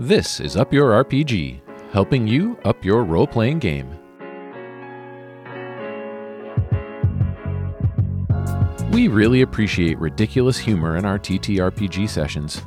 This 0.00 0.38
is 0.38 0.56
Up 0.56 0.72
Your 0.72 0.92
RPG, 1.02 1.60
helping 1.90 2.24
you 2.24 2.56
up 2.64 2.84
your 2.84 3.02
role 3.02 3.26
playing 3.26 3.58
game. 3.58 3.90
We 8.92 9.08
really 9.08 9.42
appreciate 9.42 9.98
ridiculous 9.98 10.56
humor 10.56 10.98
in 10.98 11.04
our 11.04 11.18
TTRPG 11.18 12.08
sessions. 12.08 12.62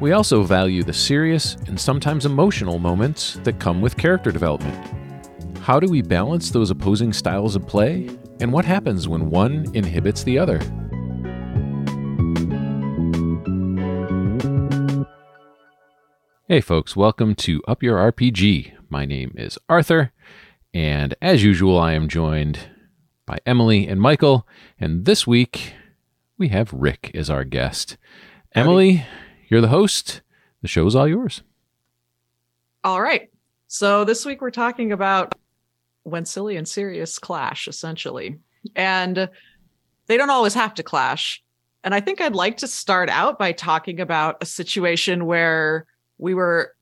We 0.00 0.10
also 0.10 0.42
value 0.42 0.82
the 0.82 0.92
serious 0.92 1.54
and 1.68 1.78
sometimes 1.78 2.26
emotional 2.26 2.80
moments 2.80 3.34
that 3.44 3.60
come 3.60 3.80
with 3.80 3.96
character 3.96 4.32
development. 4.32 5.56
How 5.58 5.78
do 5.78 5.86
we 5.86 6.02
balance 6.02 6.50
those 6.50 6.72
opposing 6.72 7.12
styles 7.12 7.54
of 7.54 7.64
play, 7.64 8.10
and 8.40 8.52
what 8.52 8.64
happens 8.64 9.06
when 9.06 9.30
one 9.30 9.70
inhibits 9.72 10.24
the 10.24 10.40
other? 10.40 10.58
Hey, 16.50 16.60
folks, 16.60 16.96
welcome 16.96 17.36
to 17.36 17.62
Up 17.68 17.80
Your 17.80 17.98
RPG. 18.10 18.72
My 18.88 19.06
name 19.06 19.32
is 19.36 19.56
Arthur, 19.68 20.10
and 20.74 21.14
as 21.22 21.44
usual, 21.44 21.78
I 21.78 21.92
am 21.92 22.08
joined 22.08 22.58
by 23.24 23.38
Emily 23.46 23.86
and 23.86 24.00
Michael. 24.00 24.48
And 24.76 25.04
this 25.04 25.28
week, 25.28 25.74
we 26.38 26.48
have 26.48 26.72
Rick 26.72 27.12
as 27.14 27.30
our 27.30 27.44
guest. 27.44 27.98
Howdy. 28.52 28.68
Emily, 28.68 29.06
you're 29.48 29.60
the 29.60 29.68
host. 29.68 30.22
The 30.60 30.66
show's 30.66 30.96
all 30.96 31.06
yours. 31.06 31.44
All 32.82 33.00
right. 33.00 33.30
So 33.68 34.04
this 34.04 34.26
week 34.26 34.40
we're 34.40 34.50
talking 34.50 34.90
about 34.90 35.36
when 36.02 36.24
silly 36.24 36.56
and 36.56 36.66
serious 36.66 37.20
clash, 37.20 37.68
essentially. 37.68 38.40
And 38.74 39.30
they 40.08 40.16
don't 40.16 40.30
always 40.30 40.54
have 40.54 40.74
to 40.74 40.82
clash. 40.82 41.44
And 41.84 41.94
I 41.94 42.00
think 42.00 42.20
I'd 42.20 42.34
like 42.34 42.56
to 42.56 42.66
start 42.66 43.08
out 43.08 43.38
by 43.38 43.52
talking 43.52 44.00
about 44.00 44.42
a 44.42 44.46
situation 44.46 45.26
where 45.26 45.86
we 46.20 46.34
were 46.34 46.74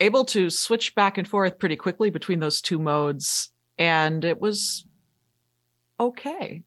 able 0.00 0.24
to 0.26 0.50
switch 0.50 0.94
back 0.94 1.18
and 1.18 1.28
forth 1.28 1.58
pretty 1.58 1.76
quickly 1.76 2.10
between 2.10 2.40
those 2.40 2.60
two 2.60 2.78
modes. 2.78 3.50
And 3.78 4.24
it 4.24 4.40
was 4.40 4.86
okay. 6.00 6.62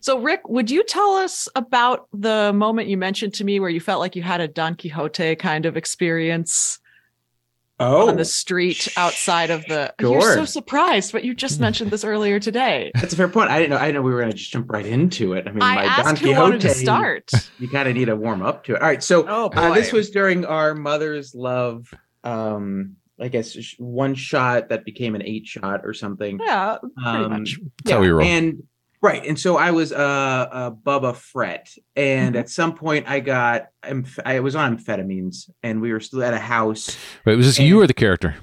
So, 0.00 0.18
Rick, 0.18 0.48
would 0.48 0.70
you 0.70 0.84
tell 0.84 1.12
us 1.12 1.48
about 1.54 2.08
the 2.12 2.52
moment 2.52 2.88
you 2.88 2.96
mentioned 2.96 3.34
to 3.34 3.44
me 3.44 3.58
where 3.58 3.70
you 3.70 3.80
felt 3.80 4.00
like 4.00 4.16
you 4.16 4.22
had 4.22 4.40
a 4.40 4.48
Don 4.48 4.74
Quixote 4.74 5.36
kind 5.36 5.66
of 5.66 5.76
experience? 5.76 6.78
Oh, 7.82 8.08
on 8.08 8.16
the 8.16 8.24
street 8.24 8.88
outside 8.96 9.50
of 9.50 9.64
the. 9.66 9.92
You're 10.00 10.20
so 10.34 10.44
surprised, 10.44 11.12
but 11.12 11.24
you 11.24 11.34
just 11.34 11.58
mentioned 11.60 11.90
this 11.90 12.04
earlier 12.04 12.38
today. 12.38 12.90
that's 13.00 13.12
a 13.12 13.16
fair 13.16 13.28
point. 13.28 13.50
I 13.50 13.58
didn't 13.58 13.70
know. 13.70 13.76
I 13.78 13.86
didn't 13.86 13.96
know 13.96 14.02
we 14.02 14.12
were 14.12 14.20
going 14.20 14.30
to 14.30 14.36
just 14.36 14.50
jump 14.52 14.70
right 14.70 14.86
into 14.86 15.32
it. 15.32 15.46
I 15.48 15.50
mean, 15.52 15.62
I 15.62 15.74
my 15.74 15.84
asked 15.84 16.04
Don 16.04 16.16
who 16.16 16.22
Quixote. 16.26 16.40
wanted 16.40 16.60
to 16.62 16.70
start. 16.70 17.30
You 17.58 17.68
kind 17.68 17.88
of 17.88 17.94
need 17.94 18.04
to 18.06 18.16
warm 18.16 18.42
up 18.42 18.64
to 18.64 18.74
it. 18.76 18.82
All 18.82 18.88
right. 18.88 19.02
So 19.02 19.26
Oh 19.28 19.50
uh, 19.54 19.74
this 19.74 19.92
was 19.92 20.10
during 20.10 20.44
our 20.44 20.74
mother's 20.74 21.34
love. 21.34 21.92
Um, 22.24 22.96
I 23.20 23.28
guess 23.28 23.56
one 23.78 24.14
shot 24.14 24.68
that 24.70 24.84
became 24.84 25.14
an 25.14 25.22
eight 25.22 25.46
shot 25.46 25.80
or 25.84 25.92
something. 25.94 26.38
yeah, 26.44 26.78
pretty 26.80 27.24
Um, 27.24 27.30
much. 27.30 27.58
That's 27.84 27.92
how 27.94 28.00
we 28.00 28.08
roll. 28.08 28.26
And 28.26 28.62
right, 29.02 29.24
and 29.26 29.38
so 29.38 29.56
I 29.56 29.70
was 29.72 29.92
uh, 29.92 29.96
uh 29.96 30.70
Bubba 30.70 31.14
Fret, 31.14 31.68
and 31.96 32.34
Mhm. 32.34 32.38
at 32.38 32.48
some 32.48 32.74
point 32.74 33.08
I 33.08 33.20
got 33.20 33.66
amph- 33.82 34.18
I 34.24 34.40
was 34.40 34.56
on 34.56 34.78
amphetamines, 34.78 35.50
and 35.62 35.80
we 35.82 35.92
were 35.92 36.00
still 36.00 36.22
at 36.22 36.32
a 36.34 36.38
house. 36.38 36.96
Wait, 37.26 37.36
was 37.36 37.46
this 37.46 37.58
you 37.58 37.80
or 37.80 37.86
the 37.86 37.94
character? 37.94 38.36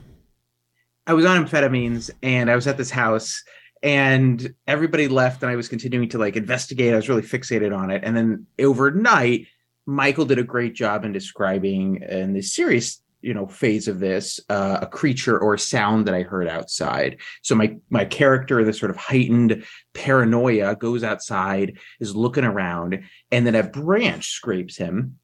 I 1.07 1.13
was 1.13 1.25
on 1.25 1.43
amphetamines 1.43 2.11
and 2.21 2.51
I 2.51 2.55
was 2.55 2.67
at 2.67 2.77
this 2.77 2.91
house 2.91 3.41
and 3.81 4.53
everybody 4.67 5.07
left 5.07 5.41
and 5.41 5.51
I 5.51 5.55
was 5.55 5.67
continuing 5.67 6.07
to 6.09 6.19
like 6.19 6.35
investigate. 6.35 6.93
I 6.93 6.97
was 6.97 7.09
really 7.09 7.23
fixated 7.23 7.75
on 7.75 7.89
it. 7.89 8.03
And 8.05 8.15
then 8.15 8.45
overnight, 8.59 9.47
Michael 9.87 10.25
did 10.25 10.37
a 10.37 10.43
great 10.43 10.75
job 10.75 11.05
in 11.05 11.11
describing 11.11 12.03
in 12.07 12.33
this 12.33 12.53
serious, 12.53 13.01
you 13.21 13.33
know, 13.33 13.47
phase 13.47 13.87
of 13.87 13.99
this, 13.99 14.39
uh, 14.49 14.79
a 14.81 14.87
creature 14.87 15.37
or 15.37 15.53
a 15.53 15.59
sound 15.59 16.07
that 16.07 16.15
I 16.15 16.23
heard 16.23 16.47
outside. 16.47 17.17
So 17.41 17.55
my 17.55 17.77
my 17.89 18.05
character, 18.05 18.63
the 18.63 18.73
sort 18.73 18.91
of 18.91 18.97
heightened 18.97 19.65
paranoia, 19.93 20.75
goes 20.75 21.03
outside, 21.03 21.77
is 21.99 22.15
looking 22.15 22.45
around, 22.45 23.03
and 23.31 23.45
then 23.45 23.55
a 23.55 23.63
branch 23.63 24.29
scrapes 24.31 24.77
him. 24.77 25.19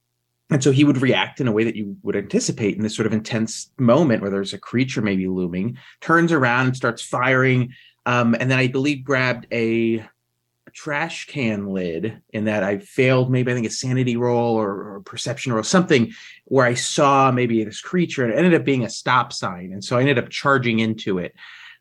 And 0.52 0.64
so 0.64 0.72
he 0.72 0.84
would 0.84 1.02
react 1.02 1.42
in 1.42 1.48
a 1.48 1.52
way 1.52 1.64
that 1.64 1.76
you 1.76 1.98
would 2.04 2.16
anticipate 2.16 2.76
in 2.76 2.84
this 2.84 2.96
sort 2.96 3.08
of 3.08 3.14
intense 3.14 3.72
moment 3.80 4.22
where 4.22 4.30
there's 4.30 4.54
a 4.54 4.60
creature 4.60 5.02
maybe 5.02 5.28
looming, 5.28 5.78
turns 6.02 6.32
around 6.32 6.68
and 6.68 6.76
starts 6.76 7.02
firing. 7.02 7.74
Um, 8.06 8.36
and 8.40 8.52
then 8.52 8.60
I 8.60 8.68
believe 8.68 9.04
grabbed 9.04 9.48
a 9.52 10.06
trash 10.76 11.26
can 11.28 11.68
lid 11.68 12.22
in 12.32 12.46
that 12.46 12.64
I 12.64 12.80
failed 12.80 13.32
maybe 13.32 13.52
I 13.52 13.56
think 13.56 13.66
a 13.66 13.72
sanity 13.72 14.18
roll 14.18 14.56
or, 14.56 14.96
or 14.96 15.02
perception 15.02 15.54
roll, 15.54 15.64
something 15.64 16.12
where 16.46 16.66
I 16.66 16.74
saw 16.74 17.32
maybe 17.32 17.64
this 17.64 17.82
creature 17.82 18.24
and 18.24 18.34
it 18.34 18.38
ended 18.38 18.54
up 18.54 18.66
being 18.66 18.84
a 18.84 18.90
stop 18.90 19.32
sign. 19.32 19.72
And 19.72 19.84
so 19.84 19.98
I 19.98 20.02
ended 20.02 20.20
up 20.20 20.30
charging 20.30 20.80
into 20.80 21.18
it. 21.18 21.34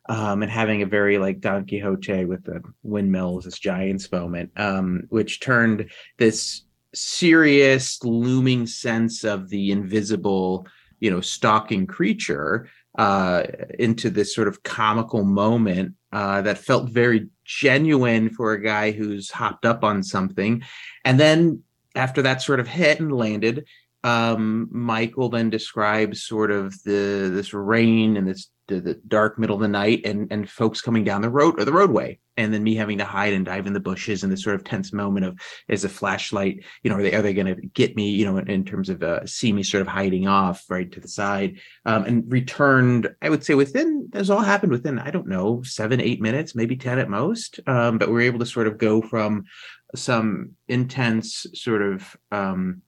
Um, 0.06 0.43
and 0.43 0.53
having 0.53 0.83
a 0.83 0.87
very 0.87 1.16
like 1.16 1.41
Don 1.41 1.65
Quixote 1.65 2.27
with 2.27 2.44
the 2.44 2.60
windmills, 2.83 3.47
this 3.47 3.59
giants 3.59 4.12
moment, 4.12 4.50
um, 4.54 5.04
which 5.09 5.41
turned 5.41 5.91
this 6.19 6.65
serious 6.93 8.04
looming 8.04 8.66
sense 8.66 9.25
of 9.25 9.49
the 9.49 9.71
invisible 9.71 10.66
you 11.00 11.10
know 11.10 11.21
stalking 11.21 11.87
creature 11.87 12.69
uh 12.97 13.43
into 13.81 14.09
this 14.09 14.33
sort 14.33 14.47
of 14.47 14.62
comical 14.62 15.25
moment 15.25 15.94
uh 16.12 16.41
that 16.43 16.56
felt 16.56 16.88
very 16.88 17.28
genuine 17.44 18.31
for 18.31 18.53
a 18.53 18.62
guy 18.62 18.91
who's 18.91 19.31
hopped 19.31 19.65
up 19.65 19.84
on 19.84 20.03
something. 20.03 20.62
And 21.05 21.19
then 21.21 21.62
after 21.94 22.22
that 22.22 22.43
sort 22.43 22.60
of 22.60 22.69
hit 22.69 23.00
and 23.00 23.12
landed 23.12 23.66
um 24.03 24.69
michael 24.71 25.28
then 25.28 25.49
describes 25.49 26.22
sort 26.22 26.50
of 26.50 26.75
the 26.84 27.31
this 27.33 27.54
rain 27.54 28.16
and 28.16 28.28
this 28.28 28.50
the, 28.69 28.80
the 28.80 28.94
dark 29.06 29.38
middle 29.38 29.56
of 29.56 29.62
the 29.62 29.69
night 29.69 30.02
and 30.04 30.28
and 30.30 30.48
folks 30.48 30.80
coming 30.80 31.04
down 31.04 31.22
the 31.22 31.30
road 31.30 31.60
or 31.60 31.64
the 31.64 31.72
roadway. 31.72 32.19
And 32.36 32.52
then 32.52 32.64
me 32.64 32.75
having 32.75 32.98
to 32.98 33.04
hide 33.04 33.32
and 33.32 33.44
dive 33.44 33.69
in 33.69 33.75
the 33.75 33.80
bushes 33.80 34.25
and 34.25 34.32
this 34.32 34.42
sort 34.42 34.56
of 34.56 34.64
tense 34.64 34.92
moment 34.92 35.25
of 35.25 35.38
is 35.69 35.84
a 35.84 35.88
flashlight 35.88 36.64
you 36.82 36.91
know 36.91 36.97
are 36.97 37.03
they 37.03 37.14
are 37.14 37.22
they 37.22 37.34
going 37.34 37.54
to 37.54 37.62
get 37.69 37.94
me 37.94 38.10
you 38.10 38.24
know 38.24 38.38
in, 38.38 38.50
in 38.50 38.64
terms 38.64 38.88
of 38.88 39.03
uh, 39.03 39.24
see 39.24 39.53
me 39.53 39.62
sort 39.62 39.82
of 39.82 39.86
hiding 39.86 40.26
off 40.26 40.64
right 40.69 40.91
to 40.92 41.00
the 41.00 41.08
side. 41.08 41.60
Um, 41.84 42.04
and 42.04 42.32
returned 42.32 43.08
i 43.22 43.28
would 43.28 43.44
say 43.44 43.54
within 43.54 44.08
this 44.12 44.30
all 44.30 44.41
happened 44.41 44.72
within 44.72 44.98
i 44.98 45.10
don't 45.10 45.28
know 45.28 45.62
seven 45.62 46.00
eight 46.00 46.20
minutes 46.20 46.54
maybe 46.54 46.76
10 46.76 46.98
at 46.98 47.08
most. 47.08 47.60
Um, 47.66 47.98
but 47.98 48.08
we 48.08 48.14
were 48.14 48.20
able 48.22 48.38
to 48.41 48.47
sort 48.47 48.66
of 48.66 48.78
go 48.78 49.00
from 49.00 49.44
some 49.94 50.53
intense 50.69 51.47
sort 51.54 51.82
of 51.82 52.16
um, 52.32 52.82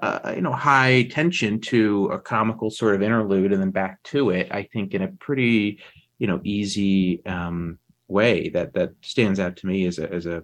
uh, 0.00 0.32
you 0.34 0.40
know 0.40 0.52
high 0.52 1.02
tension 1.04 1.60
to 1.60 2.06
a 2.06 2.18
comical 2.18 2.70
sort 2.70 2.94
of 2.94 3.02
interlude 3.02 3.52
and 3.52 3.60
then 3.60 3.70
back 3.70 4.02
to 4.02 4.30
it 4.30 4.48
i 4.50 4.62
think 4.62 4.94
in 4.94 5.02
a 5.02 5.08
pretty 5.08 5.78
you 6.18 6.26
know 6.26 6.40
easy 6.44 7.24
um, 7.26 7.78
way 8.08 8.48
that 8.48 8.72
that 8.74 8.92
stands 9.02 9.38
out 9.38 9.56
to 9.56 9.66
me 9.66 9.86
as 9.86 9.98
a 9.98 10.10
as 10.12 10.26
a 10.26 10.42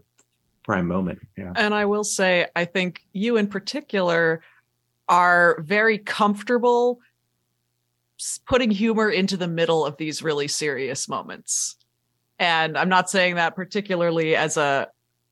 prime 0.65 0.87
moment 0.87 1.19
yeah 1.39 1.53
And 1.55 1.73
I 1.73 1.85
will 1.85 2.05
say, 2.05 2.49
I 2.57 2.65
think 2.65 3.03
you 3.13 3.37
in 3.37 3.47
particular 3.47 4.43
are 5.09 5.61
very 5.61 5.99
comfortable 5.99 6.99
putting 8.47 8.71
humor 8.71 9.09
into 9.09 9.37
the 9.37 9.47
middle 9.47 9.85
of 9.85 9.97
these 9.97 10.23
really 10.23 10.49
serious 10.49 11.09
moments. 11.09 11.77
And 12.39 12.77
I'm 12.77 12.89
not 12.89 13.09
saying 13.09 13.37
that 13.37 13.55
particularly 13.55 14.35
as 14.35 14.57
a, 14.57 14.89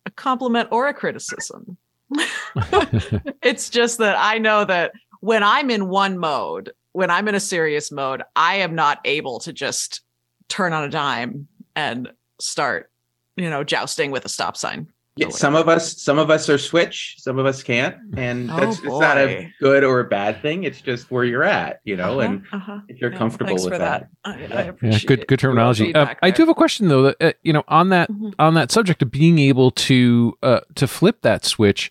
a 0.07 0.11
compliment 0.11 0.69
or 0.71 0.87
a 0.87 0.95
criticism. 0.95 1.77
it's 3.43 3.71
just 3.71 3.99
that 3.99 4.17
I 4.19 4.39
know 4.39 4.65
that 4.65 4.93
when 5.21 5.43
I'm 5.43 5.71
in 5.71 5.89
one 5.89 6.19
mode, 6.19 6.73
when 6.93 7.11
I'm 7.11 7.29
in 7.29 7.35
a 7.35 7.41
serious 7.41 7.91
mode, 7.91 8.23
I 8.37 8.57
am 8.57 8.75
not 8.75 9.01
able 9.05 9.41
to 9.41 9.53
just 9.53 10.03
turn 10.49 10.73
on 10.73 10.85
a 10.85 10.89
dime 10.89 11.49
and 11.75 12.13
start, 12.41 12.91
you 13.37 13.51
know, 13.51 13.65
jousting 13.65 14.11
with 14.11 14.25
a 14.25 14.29
stop 14.29 14.57
sign. 14.57 14.89
Yeah, 15.17 15.29
some 15.31 15.55
of 15.55 15.69
us 15.69 16.03
some 16.03 16.19
of 16.19 16.29
us 16.31 16.49
are 16.49 16.59
switch 16.59 17.15
some 17.19 17.39
of 17.39 17.47
us 17.47 17.63
can't 17.63 17.97
and 18.17 18.51
Oh, 18.51 18.61
that's 18.61 18.79
it's 18.79 19.01
not 19.01 19.17
a 19.17 19.49
good 19.61 19.85
or 19.85 20.01
a 20.01 20.05
bad 20.09 20.43
thing 20.43 20.65
it's 20.65 20.81
just 20.81 21.11
where 21.11 21.25
you're 21.25 21.45
at 21.45 21.81
you 21.85 21.97
know 21.97 22.19
Uh-huh, 22.19 22.25
and 22.33 22.47
uh-huh. 22.53 22.79
if 22.89 23.01
you're 23.01 23.11
Yeah, 23.13 23.19
comfortable 23.19 23.55
with 23.55 23.73
for 23.75 23.79
that, 23.79 24.09
I, 24.25 24.31
I 24.33 24.37
Yeah. 24.37 24.71
appreciate 24.71 25.03
Yeah, 25.03 25.17
good 25.17 25.27
good 25.29 25.39
terminology. 25.39 25.95
Uh, 25.95 26.15
I 26.21 26.31
do 26.33 26.43
have 26.43 26.49
a 26.49 26.55
question 26.55 26.89
though. 26.89 27.03
That 27.03 27.17
uh, 27.23 27.33
you 27.43 27.53
know, 27.53 27.63
on 27.69 27.91
that 27.91 28.11
Mhm. 28.11 28.35
on 28.41 28.55
that 28.55 28.73
subject 28.73 29.03
of 29.03 29.11
being 29.13 29.39
able 29.39 29.71
to 29.71 30.37
uh, 30.43 30.61
to 30.75 30.87
flip 30.89 31.23
that 31.23 31.45
switch, 31.45 31.91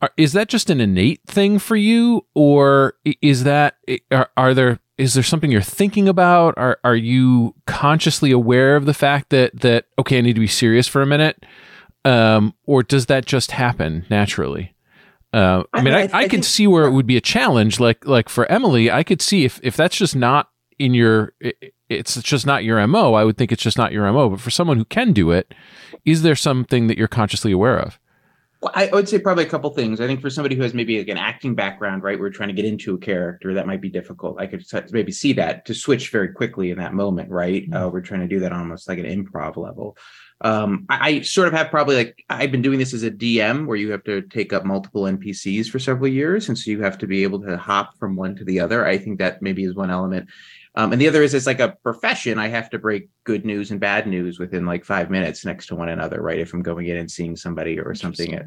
are, 0.00 0.10
is 0.16 0.32
that 0.32 0.48
just 0.48 0.70
an 0.70 0.80
innate 0.80 1.20
thing 1.26 1.58
for 1.58 1.76
you, 1.76 2.24
or 2.34 2.94
is 3.22 3.44
that 3.44 3.76
are, 4.10 4.30
are 4.36 4.54
there 4.54 4.78
is 4.98 5.12
there 5.14 5.22
something 5.22 5.50
you're 5.50 5.60
thinking 5.60 6.08
about? 6.08 6.54
Are 6.56 6.78
are 6.84 6.96
you 6.96 7.54
consciously 7.66 8.30
aware 8.30 8.76
of 8.76 8.86
the 8.86 8.94
fact 8.94 9.28
that 9.30 9.60
that 9.60 9.86
okay, 9.98 10.18
I 10.18 10.20
need 10.22 10.34
to 10.34 10.40
be 10.40 10.46
serious 10.46 10.88
for 10.88 11.02
a 11.02 11.06
minute, 11.06 11.44
um, 12.06 12.54
or 12.64 12.82
does 12.82 13.06
that 13.06 13.26
just 13.26 13.50
happen 13.50 14.04
naturally? 14.08 14.74
Uh, 15.34 15.64
I 15.74 15.78
I- 15.80 15.82
mean, 15.82 15.94
I, 15.94 15.98
I- 15.98 16.02
I, 16.02 16.18
I 16.18 16.22
can 16.22 16.30
think- 16.30 16.44
see 16.44 16.66
where 16.66 16.86
it 16.86 16.92
would 16.92 17.06
be 17.06 17.16
a 17.16 17.20
challenge. 17.20 17.80
Like 17.80 18.06
like 18.06 18.28
for 18.28 18.46
Emily, 18.50 18.90
I 18.90 19.02
could 19.02 19.20
see 19.20 19.44
if 19.44 19.60
if 19.62 19.76
that's 19.76 19.96
just 19.96 20.14
not 20.16 20.48
in 20.78 20.94
your 20.94 21.32
i- 21.44 21.52
it's 21.88 22.20
just 22.22 22.46
not 22.46 22.64
your 22.64 22.84
mo. 22.86 23.14
I 23.14 23.24
would 23.24 23.36
think 23.36 23.52
it's 23.52 23.62
just 23.62 23.78
not 23.78 23.92
your 23.92 24.10
mo. 24.12 24.30
But 24.30 24.40
for 24.40 24.50
someone 24.50 24.76
who 24.76 24.84
can 24.84 25.12
do 25.12 25.30
it, 25.30 25.54
is 26.04 26.22
there 26.22 26.34
something 26.36 26.86
that 26.88 26.98
you're 26.98 27.06
consciously 27.08 27.52
aware 27.52 27.78
of? 27.78 27.98
Well, 28.62 28.72
I 28.74 28.86
would 28.92 29.08
say 29.08 29.18
probably 29.20 29.44
a 29.44 29.48
couple 29.48 29.70
things. 29.70 30.00
I 30.00 30.06
think 30.06 30.20
for 30.20 30.30
somebody 30.30 30.56
who 30.56 30.62
has 30.62 30.72
maybe 30.74 30.98
like 30.98 31.08
an 31.08 31.18
acting 31.18 31.54
background, 31.54 32.02
right, 32.02 32.18
we're 32.18 32.30
trying 32.30 32.48
to 32.48 32.54
get 32.54 32.64
into 32.64 32.94
a 32.94 32.98
character, 32.98 33.52
that 33.54 33.66
might 33.66 33.82
be 33.82 33.90
difficult. 33.90 34.40
I 34.40 34.46
could 34.46 34.64
maybe 34.92 35.12
see 35.12 35.34
that 35.34 35.66
to 35.66 35.74
switch 35.74 36.10
very 36.10 36.32
quickly 36.32 36.70
in 36.70 36.78
that 36.78 36.94
moment, 36.94 37.30
right? 37.30 37.62
Mm-hmm. 37.64 37.74
Uh, 37.74 37.88
we're 37.88 38.00
trying 38.00 38.22
to 38.22 38.26
do 38.26 38.40
that 38.40 38.52
almost 38.52 38.88
like 38.88 38.98
an 38.98 39.04
improv 39.04 39.56
level. 39.58 39.96
Um, 40.42 40.84
I, 40.90 41.08
I, 41.08 41.20
sort 41.22 41.48
of 41.48 41.54
have 41.54 41.70
probably 41.70 41.96
like 41.96 42.22
I've 42.28 42.52
been 42.52 42.60
doing 42.60 42.78
this 42.78 42.92
as 42.92 43.02
a 43.02 43.10
DM 43.10 43.66
where 43.66 43.76
you 43.76 43.90
have 43.92 44.04
to 44.04 44.20
take 44.20 44.52
up 44.52 44.66
multiple 44.66 45.04
NPCs 45.04 45.68
for 45.68 45.78
several 45.78 46.08
years, 46.08 46.48
and 46.48 46.58
so 46.58 46.70
you 46.70 46.82
have 46.82 46.98
to 46.98 47.06
be 47.06 47.22
able 47.22 47.40
to 47.42 47.56
hop 47.56 47.96
from 47.98 48.16
one 48.16 48.36
to 48.36 48.44
the 48.44 48.60
other. 48.60 48.86
I 48.86 48.98
think 48.98 49.18
that 49.18 49.40
maybe 49.40 49.64
is 49.64 49.74
one 49.74 49.90
element. 49.90 50.28
Um, 50.74 50.92
and 50.92 51.00
the 51.00 51.08
other 51.08 51.22
is 51.22 51.32
it's 51.32 51.46
like 51.46 51.60
a 51.60 51.74
profession. 51.82 52.38
I 52.38 52.48
have 52.48 52.68
to 52.70 52.78
break 52.78 53.08
good 53.24 53.46
news 53.46 53.70
and 53.70 53.80
bad 53.80 54.06
news 54.06 54.38
within 54.38 54.66
like 54.66 54.84
five 54.84 55.10
minutes 55.10 55.42
next 55.42 55.68
to 55.68 55.74
one 55.74 55.88
another, 55.88 56.20
right? 56.20 56.38
If 56.38 56.52
I'm 56.52 56.62
going 56.62 56.86
in 56.86 56.98
and 56.98 57.10
seeing 57.10 57.34
somebody 57.34 57.80
or 57.80 57.94
something. 57.94 58.38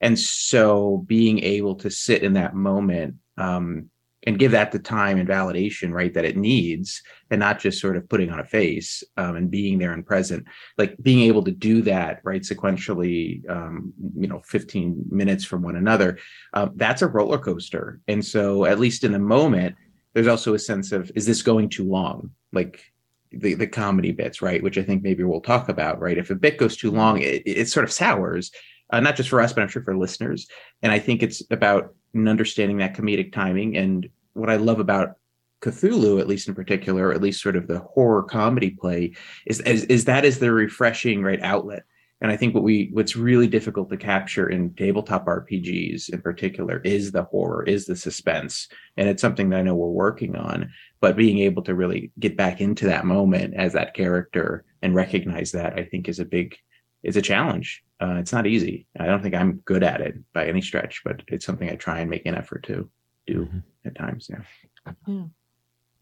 And 0.00 0.18
so 0.18 1.04
being 1.06 1.38
able 1.44 1.76
to 1.76 1.90
sit 1.90 2.24
in 2.24 2.32
that 2.32 2.56
moment 2.56 3.14
um, 3.38 3.88
and 4.26 4.38
give 4.38 4.50
that 4.50 4.72
the 4.72 4.78
time 4.78 5.18
and 5.18 5.28
validation, 5.28 5.92
right, 5.92 6.12
that 6.12 6.24
it 6.24 6.36
needs, 6.36 7.02
and 7.30 7.38
not 7.38 7.60
just 7.60 7.80
sort 7.80 7.96
of 7.96 8.08
putting 8.08 8.30
on 8.30 8.40
a 8.40 8.44
face 8.44 9.04
um, 9.16 9.36
and 9.36 9.50
being 9.50 9.78
there 9.78 9.92
and 9.92 10.04
present, 10.04 10.44
like 10.76 10.96
being 11.00 11.20
able 11.20 11.44
to 11.44 11.52
do 11.52 11.80
that, 11.82 12.20
right, 12.24 12.42
sequentially, 12.42 13.48
um, 13.48 13.92
you 14.16 14.26
know, 14.26 14.42
15 14.44 15.04
minutes 15.10 15.44
from 15.44 15.62
one 15.62 15.76
another, 15.76 16.18
uh, 16.54 16.68
that's 16.74 17.02
a 17.02 17.06
roller 17.06 17.38
coaster. 17.38 18.00
And 18.08 18.24
so, 18.24 18.64
at 18.64 18.80
least 18.80 19.04
in 19.04 19.12
the 19.12 19.18
moment, 19.18 19.76
there's 20.12 20.26
also 20.26 20.54
a 20.54 20.58
sense 20.58 20.92
of 20.92 21.10
is 21.14 21.26
this 21.26 21.42
going 21.42 21.68
too 21.68 21.84
long? 21.84 22.30
Like 22.52 22.82
the, 23.32 23.54
the 23.54 23.66
comedy 23.66 24.12
bits 24.12 24.40
right 24.40 24.62
which 24.62 24.78
i 24.78 24.82
think 24.82 25.02
maybe 25.02 25.24
we'll 25.24 25.40
talk 25.40 25.68
about 25.68 26.00
right? 26.00 26.16
If 26.16 26.30
a 26.30 26.34
bit 26.34 26.58
goes 26.58 26.76
too 26.76 26.90
long 26.90 27.20
it, 27.20 27.42
it 27.44 27.68
sort 27.68 27.84
of 27.84 27.92
sours 27.92 28.50
uh, 28.92 29.00
not 29.00 29.16
just 29.16 29.28
for 29.28 29.40
us 29.40 29.52
but 29.52 29.62
i'm 29.62 29.68
sure 29.68 29.82
for 29.82 29.96
listeners. 29.96 30.46
And 30.80 30.92
i 30.92 30.98
think 30.98 31.22
it's 31.22 31.42
about 31.50 31.94
understanding 32.14 32.78
that 32.78 32.94
comedic 32.94 33.32
timing 33.32 33.76
and 33.76 34.08
what 34.34 34.50
i 34.50 34.56
love 34.56 34.80
about 34.80 35.16
Cthulhu, 35.62 36.20
at 36.20 36.28
least 36.28 36.48
in 36.48 36.54
particular, 36.54 37.08
or 37.08 37.12
at 37.14 37.22
least 37.22 37.42
sort 37.42 37.56
of 37.56 37.66
the 37.66 37.78
horror 37.78 38.22
comedy 38.22 38.70
play, 38.70 39.14
is, 39.46 39.60
is 39.60 39.84
is 39.84 40.04
that 40.04 40.26
is 40.26 40.38
the 40.38 40.52
refreshing 40.52 41.22
right 41.22 41.42
outlet 41.42 41.84
and 42.20 42.30
I 42.30 42.36
think 42.36 42.54
what 42.54 42.62
we 42.62 42.88
what's 42.92 43.14
really 43.14 43.46
difficult 43.46 43.90
to 43.90 43.96
capture 43.96 44.48
in 44.48 44.72
tabletop 44.74 45.26
RPGs 45.26 46.08
in 46.08 46.22
particular 46.22 46.80
is 46.82 47.12
the 47.12 47.24
horror, 47.24 47.62
is 47.64 47.84
the 47.84 47.96
suspense. 47.96 48.68
And 48.96 49.08
it's 49.08 49.20
something 49.20 49.50
that 49.50 49.58
I 49.58 49.62
know 49.62 49.74
we're 49.74 49.88
working 49.88 50.34
on, 50.34 50.70
but 51.00 51.16
being 51.16 51.38
able 51.38 51.62
to 51.64 51.74
really 51.74 52.12
get 52.18 52.36
back 52.36 52.60
into 52.60 52.86
that 52.86 53.04
moment 53.04 53.54
as 53.54 53.74
that 53.74 53.94
character 53.94 54.64
and 54.80 54.94
recognize 54.94 55.52
that 55.52 55.74
I 55.74 55.84
think 55.84 56.08
is 56.08 56.18
a 56.18 56.24
big 56.24 56.56
is 57.02 57.16
a 57.16 57.22
challenge. 57.22 57.84
Uh, 58.00 58.16
it's 58.18 58.32
not 58.32 58.46
easy. 58.46 58.86
I 58.98 59.06
don't 59.06 59.22
think 59.22 59.34
I'm 59.34 59.56
good 59.64 59.82
at 59.82 60.00
it 60.00 60.16
by 60.34 60.46
any 60.46 60.60
stretch, 60.60 61.02
but 61.04 61.22
it's 61.28 61.46
something 61.46 61.70
I 61.70 61.76
try 61.76 62.00
and 62.00 62.10
make 62.10 62.26
an 62.26 62.34
effort 62.34 62.64
to 62.64 62.88
do 63.26 63.46
mm-hmm. 63.46 63.58
at 63.86 63.96
times. 63.96 64.28
Yeah. 64.30 64.92
yeah. 65.06 65.24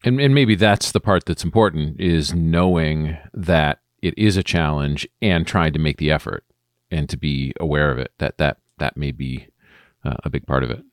And, 0.03 0.19
and 0.19 0.35
maybe 0.35 0.55
that's 0.55 0.91
the 0.91 0.99
part 0.99 1.25
that's 1.25 1.43
important 1.43 1.99
is 1.99 2.33
knowing 2.33 3.17
that 3.33 3.79
it 4.01 4.13
is 4.17 4.37
a 4.37 4.43
challenge 4.43 5.07
and 5.21 5.47
trying 5.47 5.73
to 5.73 5.79
make 5.79 5.97
the 5.97 6.11
effort 6.11 6.43
and 6.91 7.09
to 7.09 7.17
be 7.17 7.53
aware 7.59 7.91
of 7.91 7.97
it 7.97 8.11
that 8.19 8.37
that 8.37 8.57
that 8.77 8.95
may 8.95 9.11
be 9.11 9.47
uh, 10.03 10.15
a 10.23 10.29
big 10.29 10.45
part 10.45 10.63
of 10.63 10.69
it 10.69 10.83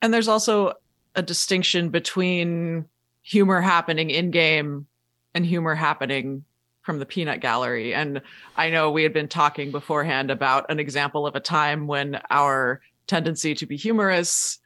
and 0.00 0.12
there's 0.12 0.28
also 0.28 0.72
a 1.14 1.22
distinction 1.22 1.90
between 1.90 2.86
humor 3.22 3.60
happening 3.60 4.10
in 4.10 4.30
game 4.30 4.86
and 5.34 5.46
humor 5.46 5.74
happening 5.74 6.44
from 6.82 6.98
the 6.98 7.06
peanut 7.06 7.40
gallery 7.40 7.94
and 7.94 8.20
i 8.56 8.68
know 8.68 8.90
we 8.90 9.02
had 9.02 9.12
been 9.12 9.28
talking 9.28 9.70
beforehand 9.70 10.30
about 10.30 10.70
an 10.70 10.78
example 10.78 11.26
of 11.26 11.34
a 11.34 11.40
time 11.40 11.86
when 11.86 12.20
our 12.30 12.80
tendency 13.06 13.54
to 13.54 13.66
be 13.66 13.76
humorous 13.76 14.58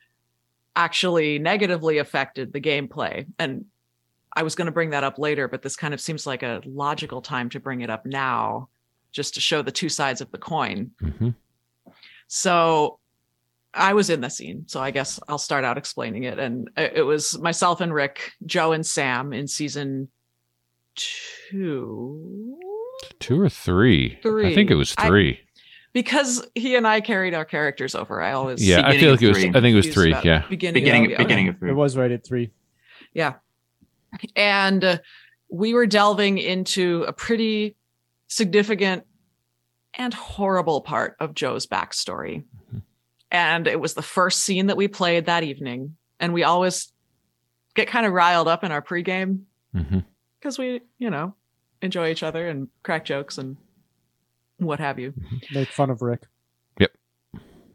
actually 0.75 1.39
negatively 1.39 1.99
affected 1.99 2.53
the 2.53 2.61
gameplay 2.61 3.27
and 3.39 3.65
I 4.37 4.43
was 4.43 4.55
going 4.55 4.67
to 4.67 4.73
bring 4.73 4.91
that 4.91 5.03
up 5.03 5.19
later, 5.19 5.49
but 5.49 5.63
this 5.63 5.77
kind 5.77 5.95
of 5.95 6.01
seems 6.01 6.27
like 6.27 6.43
a 6.43 6.61
logical 6.67 7.23
time 7.23 7.49
to 7.51 7.59
bring 7.59 7.81
it 7.81 7.89
up 7.89 8.05
now, 8.05 8.69
just 9.11 9.33
to 9.35 9.41
show 9.41 9.63
the 9.63 9.73
two 9.73 9.89
sides 9.89 10.21
of 10.21 10.31
the 10.31 10.37
coin. 10.37 10.91
Mm-hmm. 11.03 11.31
So 12.29 12.99
I 13.73 13.95
was 13.95 14.11
in 14.11 14.21
the 14.21 14.29
scene, 14.29 14.65
so 14.67 14.81
I 14.81 14.91
guess 14.91 15.19
I'll 15.27 15.39
start 15.39 15.65
out 15.65 15.79
explaining 15.79 16.25
it. 16.25 16.39
And 16.39 16.69
it 16.77 17.05
was 17.05 17.39
myself 17.39 17.81
and 17.81 17.95
Rick, 17.95 18.33
Joe 18.45 18.73
and 18.73 18.85
Sam 18.85 19.33
in 19.33 19.49
season 19.49 20.09
two, 20.97 22.59
two 23.21 23.41
or 23.41 23.49
three. 23.49 24.19
Three. 24.23 24.51
I 24.51 24.55
think 24.55 24.71
it 24.71 24.75
was 24.75 24.95
three. 24.95 25.33
I, 25.33 25.39
because 25.93 26.47
he 26.55 26.77
and 26.77 26.87
I 26.87 27.01
carried 27.01 27.35
our 27.35 27.45
characters 27.45 27.95
over. 27.95 28.21
I 28.21 28.33
always 28.33 28.67
yeah. 28.67 28.87
I 28.87 28.99
feel 28.99 29.13
like 29.13 29.23
it 29.23 29.29
was. 29.29 29.39
I 29.39 29.53
think 29.53 29.67
it 29.67 29.75
was 29.75 29.89
three. 29.89 30.15
Yeah. 30.23 30.45
Beginning 30.49 30.75
beginning, 30.75 31.13
of, 31.13 31.19
beginning 31.19 31.49
of 31.49 31.59
three. 31.59 31.71
It 31.71 31.75
was 31.75 31.97
right 31.97 32.11
at 32.11 32.27
three. 32.27 32.51
Yeah. 33.15 33.35
And 34.35 34.85
uh, 34.85 34.99
we 35.51 35.75
were 35.75 35.87
delving 35.87 36.39
into 36.39 37.05
a 37.05 37.13
pretty 37.13 37.77
significant 38.29 39.05
and 39.95 40.13
horrible 40.13 40.81
part 40.81 41.17
of 41.21 41.35
Joe's 41.35 41.67
backstory. 41.67 42.45
Mm-hmm. 42.67 42.79
And 43.31 43.67
it 43.67 43.81
was 43.81 43.95
the 43.95 44.03
first 44.03 44.43
scene 44.43 44.67
that 44.67 44.77
we 44.77 44.89
played 44.89 45.27
that 45.27 45.43
evening. 45.43 45.97
And 46.21 46.33
we 46.33 46.45
always 46.45 46.93
get 47.75 47.89
kind 47.89 48.07
of 48.07 48.13
riled 48.13 48.49
up 48.49 48.65
in 48.65 48.73
our 48.73 48.83
pregame 48.83 49.41
because 50.47 50.59
we, 50.59 50.81
you 51.01 51.11
know, 51.11 51.35
enjoy 51.83 52.09
each 52.09 52.23
other 52.23 52.47
and 52.49 52.69
crack 52.85 53.05
jokes 53.05 53.37
and 53.37 53.57
what 54.59 54.79
have 54.79 54.97
you. 54.97 55.13
Make 55.53 55.69
fun 55.71 55.91
of 55.91 56.03
Rick. 56.03 56.23
Yep. 56.79 56.93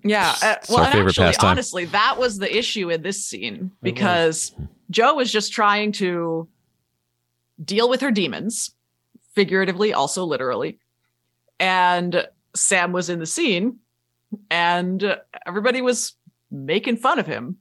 Yeah. 0.06 0.34
Uh, 0.42 0.56
well, 0.70 0.80
actually, 0.80 1.12
pastime. 1.12 1.50
honestly, 1.50 1.84
that 1.86 2.18
was 2.18 2.38
the 2.38 2.58
issue 2.58 2.90
in 2.90 3.02
this 3.02 3.26
scene 3.26 3.72
because 3.84 4.56
Joe 4.90 5.16
was 5.16 5.30
just 5.30 5.52
trying 5.52 5.92
to 5.94 6.48
deal 7.62 7.90
with 7.90 8.00
her 8.00 8.10
demons, 8.10 8.72
figuratively, 9.36 9.94
also 9.94 10.24
literally. 10.24 10.80
And 11.60 12.26
Sam 12.56 12.94
was 12.94 13.10
in 13.10 13.20
the 13.20 13.26
scene 13.26 13.80
and 14.50 15.18
everybody 15.46 15.82
was 15.82 16.14
making 16.50 16.98
fun 16.98 17.20
of 17.20 17.28
him. 17.28 17.58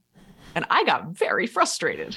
And 0.54 0.64
I 0.70 0.84
got 0.84 1.08
very 1.08 1.48
frustrated 1.48 2.16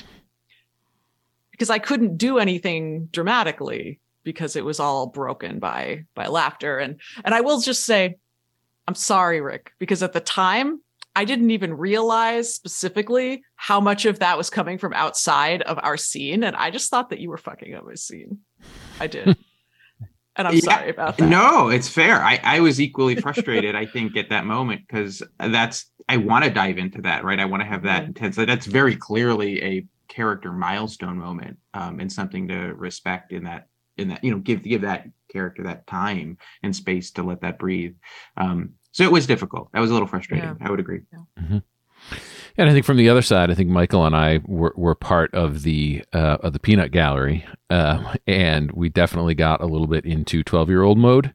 because 1.54 1.70
I 1.70 1.80
couldn't 1.80 2.18
do 2.18 2.38
anything 2.38 3.08
dramatically 3.12 4.02
because 4.24 4.58
it 4.58 4.66
was 4.66 4.80
all 4.82 5.08
broken 5.08 5.60
by 5.60 6.04
by 6.14 6.28
laughter 6.28 6.78
and 6.78 7.00
and 7.24 7.34
I 7.34 7.42
will 7.42 7.62
just 7.62 7.86
say 7.86 8.18
I'm 8.88 8.96
sorry 8.96 9.40
Rick 9.40 9.72
because 9.80 10.04
at 10.04 10.14
the 10.14 10.20
time 10.20 10.82
I 11.16 11.26
didn't 11.26 11.52
even 11.52 11.76
realize 11.76 12.54
specifically 12.54 13.44
how 13.56 13.80
much 13.80 14.06
of 14.06 14.20
that 14.20 14.38
was 14.38 14.50
coming 14.50 14.78
from 14.78 14.94
outside 14.94 15.62
of 15.62 15.80
our 15.83 15.95
scene. 15.95 16.44
And 16.44 16.56
I 16.56 16.72
just 16.72 16.90
thought 16.90 17.10
that 17.12 17.19
you 17.19 17.30
were 17.30 17.38
fucking 17.38 17.76
up 17.76 17.86
my 17.86 17.94
scene. 17.94 18.40
I 19.00 19.07
did. 19.07 19.28
and 20.36 20.48
I'm 20.48 20.56
yeah, 20.56 20.62
sorry 20.62 20.90
about 20.90 21.18
that. 21.18 21.30
No, 21.30 21.69
it's 21.69 21.88
fair. 21.88 22.16
I, 22.22 22.40
I 22.44 22.60
was 22.62 22.81
equally 22.81 23.16
frustrated, 23.16 23.76
I 23.76 23.86
think, 23.86 24.18
at 24.18 24.30
that 24.30 24.45
moment 24.45 24.81
because 24.88 25.22
that's, 25.38 25.86
I 26.10 26.18
want 26.18 26.45
to 26.45 26.50
dive 26.50 26.80
into 26.80 27.02
that, 27.04 27.24
right? 27.24 27.40
I 27.40 27.45
want 27.45 27.62
to 27.62 27.68
have 27.68 27.83
that 27.83 28.02
mm-hmm. 28.02 28.07
intense. 28.10 28.36
That's 28.36 28.66
very 28.66 28.95
clearly 28.95 29.62
a 29.64 29.86
character 30.07 30.52
milestone 30.52 31.18
moment 31.18 31.57
um, 31.74 32.00
and 32.00 32.12
something 32.12 32.48
to 32.48 32.74
respect 32.76 33.31
in 33.31 33.44
that, 33.44 33.68
in 33.98 34.10
that, 34.10 34.24
you 34.24 34.31
know, 34.31 34.40
give, 34.40 34.64
give 34.64 34.81
that 34.81 35.07
character 35.31 35.64
that 35.64 35.86
time 35.88 36.38
and 36.62 36.76
space 36.76 37.12
to 37.12 37.24
let 37.24 37.42
that 37.42 37.60
breathe. 37.60 37.95
Um, 38.38 38.74
so 38.92 39.04
it 39.04 39.12
was 39.12 39.26
difficult. 39.26 39.69
That 39.74 39.80
was 39.80 39.90
a 39.90 39.94
little 39.94 40.07
frustrating. 40.07 40.45
Yeah. 40.45 40.68
I 40.68 40.69
would 40.69 40.80
agree. 40.80 41.02
Yeah. 41.12 41.44
Mm-hmm. 41.44 41.57
And 42.57 42.69
I 42.69 42.74
think 42.74 42.86
from 42.86 42.98
the 42.98 43.10
other 43.10 43.22
side, 43.22 43.50
I 43.50 43.56
think 43.56 43.69
Michael 43.69 44.06
and 44.06 44.16
I 44.16 44.42
were, 44.45 44.74
were 44.76 44.94
part 44.94 45.33
of 45.33 45.64
the 45.64 46.04
uh, 46.14 46.38
of 46.42 46.54
the 46.54 46.60
peanut 46.60 46.92
gallery, 46.92 47.45
uh, 47.69 48.16
and 48.28 48.72
we 48.74 48.90
definitely 48.90 49.33
got 49.33 49.62
a 49.62 49.66
little 49.66 49.88
bit 49.88 50.06
into 50.06 50.44
twelve 50.44 50.69
year 50.69 50.83
old 50.83 50.98
mode, 50.98 51.33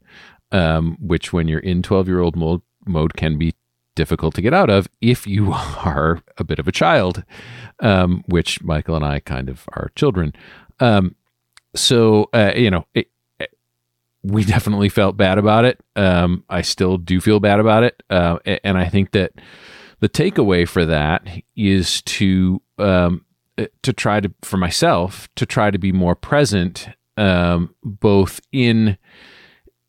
um, 0.52 0.96
which 1.00 1.32
when 1.32 1.48
you're 1.48 1.58
in 1.58 1.82
twelve 1.82 2.06
year 2.06 2.20
old 2.20 2.36
mode 2.36 2.60
mode 2.86 3.14
can 3.14 3.38
be 3.38 3.54
difficult 3.98 4.32
to 4.32 4.40
get 4.40 4.54
out 4.54 4.70
of 4.70 4.88
if 5.00 5.26
you 5.26 5.52
are 5.84 6.22
a 6.38 6.44
bit 6.44 6.60
of 6.60 6.68
a 6.68 6.72
child, 6.72 7.24
um, 7.80 8.22
which 8.26 8.62
Michael 8.62 8.94
and 8.94 9.04
I 9.04 9.18
kind 9.18 9.48
of 9.48 9.68
are 9.72 9.90
children. 9.96 10.32
Um, 10.78 11.16
so 11.74 12.30
uh, 12.32 12.52
you 12.56 12.70
know, 12.70 12.86
it, 12.94 13.08
we 14.22 14.44
definitely 14.54 14.88
felt 14.88 15.16
bad 15.16 15.36
about 15.36 15.64
it. 15.64 15.80
Um, 15.96 16.44
I 16.48 16.62
still 16.62 16.96
do 16.96 17.20
feel 17.20 17.40
bad 17.40 17.58
about 17.58 17.82
it, 17.82 18.02
uh, 18.08 18.38
and 18.64 18.78
I 18.78 18.88
think 18.88 19.10
that 19.10 19.32
the 20.00 20.08
takeaway 20.08 20.66
for 20.66 20.86
that 20.86 21.26
is 21.56 22.00
to 22.02 22.62
um, 22.78 23.24
uh, 23.58 23.66
to 23.82 23.92
try 23.92 24.20
to 24.20 24.32
for 24.42 24.58
myself 24.58 25.28
to 25.34 25.44
try 25.44 25.72
to 25.72 25.78
be 25.78 25.90
more 25.90 26.14
present, 26.14 26.88
um, 27.16 27.74
both 27.82 28.40
in 28.52 28.96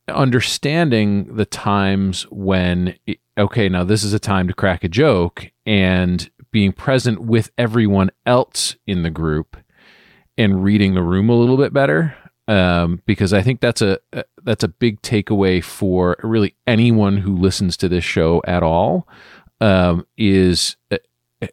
understanding 0.10 1.36
the 1.36 1.46
times 1.46 2.24
when 2.32 2.96
okay 3.40 3.70
now 3.70 3.84
this 3.84 4.04
is 4.04 4.14
a 4.14 4.20
time 4.20 4.48
to 4.48 4.54
crack 4.54 4.84
a 4.84 4.90
joke 4.90 5.52
and 5.66 6.30
being 6.52 6.72
present 6.72 7.22
with 7.22 7.52
everyone 7.58 8.10
else 8.26 8.76
in 8.86 9.04
the 9.04 9.10
group 9.10 9.58
and 10.38 10.64
reading 10.64 10.94
the 10.94 11.02
room 11.02 11.30
a 11.30 11.36
little 11.36 11.58
bit 11.58 11.74
better 11.74 12.16
um, 12.50 13.04
because 13.06 13.32
I 13.32 13.44
think 13.44 13.62
that's 13.62 13.84
a, 13.84 14.00
a 14.12 14.24
that's 14.42 14.64
a 14.64 14.68
big 14.68 15.04
takeaway 15.04 15.64
for 15.64 16.18
really 16.24 16.56
anyone 16.66 17.18
who 17.18 17.36
listens 17.36 17.78
to 17.78 17.88
this 17.88 18.04
show 18.04 18.42
at 18.48 18.64
all. 18.64 19.08
Um, 19.62 20.08
is 20.18 20.76
a, 20.90 20.98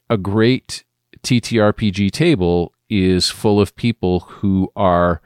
a 0.09 0.17
great 0.17 0.85
TTRPG 1.23 2.11
table 2.13 2.73
is 2.89 3.29
full 3.29 3.61
of 3.61 3.77
people 3.77 4.21
who 4.21 4.73
are 4.75 5.21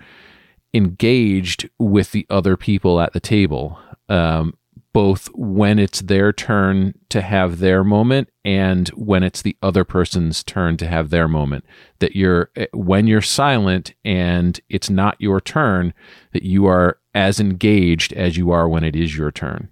engaged 0.75 1.69
with 1.79 2.11
the 2.11 2.27
other 2.31 2.57
people 2.57 3.01
at 3.01 3.13
the 3.13 3.21
table, 3.21 3.79
um, 4.09 4.55
both 4.93 5.29
when 5.35 5.79
it's 5.79 6.01
their 6.01 6.33
turn 6.33 6.95
to 7.09 7.21
have 7.21 7.59
their 7.59 7.85
moment 7.85 8.29
and 8.45 8.89
when 8.91 9.23
it's 9.23 9.43
the 9.43 9.57
other 9.63 9.85
person's 9.85 10.43
turn 10.43 10.77
to 10.79 10.87
have 10.87 11.11
their 11.11 11.29
moment. 11.29 11.65
That 12.01 12.17
you're, 12.17 12.51
eh, 12.57 12.67
when 12.73 13.07
you're 13.07 13.23
silent 13.23 13.95
and 14.05 14.61
it's 14.69 14.91
not 14.91 15.21
your 15.21 15.41
turn, 15.41 15.95
that 16.33 16.43
you 16.43 16.67
are 16.67 16.99
as 17.15 17.39
engaged 17.39 18.13
as 18.15 18.37
you 18.37 18.51
are 18.51 18.69
when 18.69 18.85
it 18.85 18.97
is 18.97 19.17
your 19.17 19.31
turn. 19.31 19.69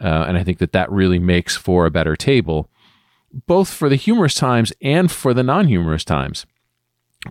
Uh, 0.00 0.24
and 0.28 0.36
I 0.36 0.44
think 0.44 0.58
that 0.58 0.72
that 0.72 0.90
really 0.92 1.18
makes 1.18 1.56
for 1.56 1.86
a 1.86 1.90
better 1.90 2.14
table, 2.14 2.70
both 3.46 3.72
for 3.72 3.88
the 3.88 3.96
humorous 3.96 4.34
times 4.34 4.72
and 4.80 5.10
for 5.10 5.34
the 5.34 5.42
non 5.42 5.66
humorous 5.68 6.04
times 6.04 6.46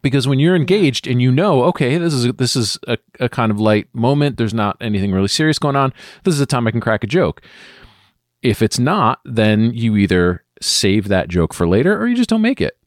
because 0.01 0.27
when 0.27 0.39
you're 0.39 0.55
engaged 0.55 1.07
and 1.07 1.21
you 1.21 1.31
know 1.31 1.63
okay 1.63 1.97
this 1.97 2.13
is 2.13 2.25
a, 2.25 2.33
this 2.33 2.55
is 2.55 2.77
a, 2.87 2.97
a 3.19 3.29
kind 3.29 3.51
of 3.51 3.59
light 3.59 3.87
moment 3.93 4.37
there's 4.37 4.53
not 4.53 4.77
anything 4.81 5.11
really 5.11 5.27
serious 5.27 5.59
going 5.59 5.75
on 5.75 5.93
this 6.23 6.33
is 6.33 6.41
a 6.41 6.45
time 6.45 6.67
i 6.67 6.71
can 6.71 6.81
crack 6.81 7.03
a 7.03 7.07
joke. 7.07 7.41
If 8.41 8.61
it's 8.61 8.79
not 8.79 9.19
then 9.25 9.73
you 9.73 9.95
either 9.97 10.43
save 10.61 11.07
that 11.07 11.29
joke 11.29 11.53
for 11.53 11.67
later 11.67 11.99
or 11.99 12.07
you 12.07 12.15
just 12.15 12.29
don't 12.29 12.41
make 12.41 12.61
it. 12.61 12.77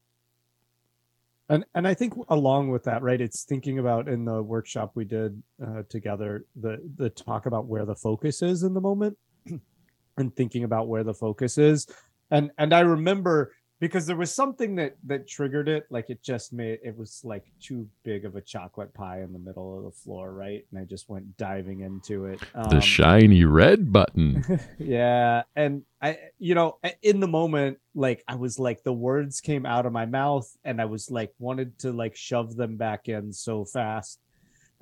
And 1.48 1.64
and 1.74 1.88
i 1.88 1.94
think 1.94 2.14
along 2.28 2.70
with 2.70 2.84
that 2.84 3.02
right 3.02 3.20
it's 3.20 3.44
thinking 3.44 3.78
about 3.78 4.08
in 4.08 4.24
the 4.24 4.42
workshop 4.42 4.92
we 4.94 5.04
did 5.04 5.42
uh, 5.64 5.82
together 5.88 6.44
the 6.54 6.78
the 6.96 7.10
talk 7.10 7.46
about 7.46 7.66
where 7.66 7.86
the 7.86 7.96
focus 7.96 8.42
is 8.42 8.62
in 8.62 8.74
the 8.74 8.80
moment 8.80 9.16
and 10.16 10.36
thinking 10.36 10.64
about 10.64 10.86
where 10.88 11.02
the 11.02 11.14
focus 11.14 11.56
is. 11.56 11.86
And 12.30 12.50
and 12.58 12.74
i 12.74 12.80
remember 12.80 13.52
because 13.80 14.06
there 14.06 14.16
was 14.16 14.32
something 14.32 14.76
that 14.76 14.96
that 15.04 15.26
triggered 15.26 15.68
it 15.68 15.86
like 15.90 16.10
it 16.10 16.22
just 16.22 16.52
made 16.52 16.78
it 16.84 16.96
was 16.96 17.22
like 17.24 17.44
too 17.60 17.88
big 18.04 18.26
of 18.26 18.36
a 18.36 18.40
chocolate 18.40 18.92
pie 18.94 19.22
in 19.22 19.32
the 19.32 19.38
middle 19.38 19.76
of 19.76 19.84
the 19.84 19.90
floor 19.90 20.32
right? 20.32 20.64
And 20.70 20.80
i 20.80 20.84
just 20.84 21.08
went 21.08 21.36
diving 21.36 21.80
into 21.80 22.26
it 22.26 22.40
um, 22.54 22.68
the 22.70 22.80
shiny 22.80 23.44
red 23.44 23.92
button. 23.92 24.44
Yeah 24.78 25.42
and 25.56 25.82
i 26.02 26.18
you 26.38 26.54
know 26.54 26.78
in 27.02 27.20
the 27.20 27.28
moment 27.28 27.78
like 27.94 28.22
i 28.28 28.34
was 28.34 28.58
like 28.58 28.82
the 28.82 28.92
words 28.92 29.40
came 29.40 29.64
out 29.64 29.86
of 29.86 29.92
my 29.92 30.06
mouth 30.06 30.48
and 30.64 30.80
i 30.80 30.84
was 30.84 31.10
like 31.10 31.32
wanted 31.38 31.78
to 31.78 31.92
like 31.92 32.16
shove 32.16 32.54
them 32.56 32.76
back 32.76 33.08
in 33.08 33.32
so 33.32 33.64
fast. 33.64 34.20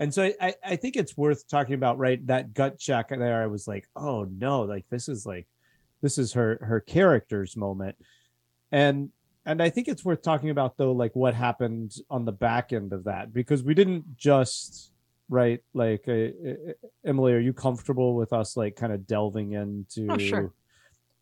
And 0.01 0.15
so 0.15 0.31
I, 0.41 0.55
I 0.65 0.77
think 0.77 0.95
it's 0.95 1.17
worth 1.17 1.49
talking 1.49 1.75
about 1.75 1.99
right 1.99 2.25
that 2.29 2.55
gut 2.55 2.79
check 2.79 3.09
there. 3.09 3.43
I 3.43 3.47
was 3.47 3.69
like 3.69 3.89
oh 3.97 4.25
no 4.25 4.63
like 4.63 4.87
this 4.91 5.09
is 5.09 5.25
like 5.25 5.47
this 6.03 6.19
is 6.19 6.33
her 6.33 6.59
her 6.63 6.81
character's 6.81 7.57
moment 7.57 7.97
and 8.73 9.11
and 9.49 9.63
I 9.63 9.71
think 9.71 9.89
it's 9.89 10.05
worth 10.05 10.21
talking 10.21 10.51
about 10.51 10.77
though, 10.77 10.93
like 10.93 11.17
what 11.17 11.35
happened 11.35 11.95
on 12.11 12.27
the 12.27 12.33
back 12.33 12.73
end 12.73 12.93
of 12.93 13.05
that, 13.05 13.33
because 13.33 13.63
we 13.63 13.75
didn't 13.75 14.17
just 14.17 14.93
right 15.31 15.61
like 15.75 16.05
uh, 16.07 16.13
uh 16.13 16.73
Emily, 17.05 17.33
are 17.33 17.39
you 17.39 17.53
comfortable 17.53 18.15
with 18.15 18.33
us 18.33 18.57
like 18.57 18.77
kind 18.77 18.93
of 18.93 19.07
delving 19.07 19.53
into 19.53 20.07
oh, 20.11 20.19
sure. 20.19 20.53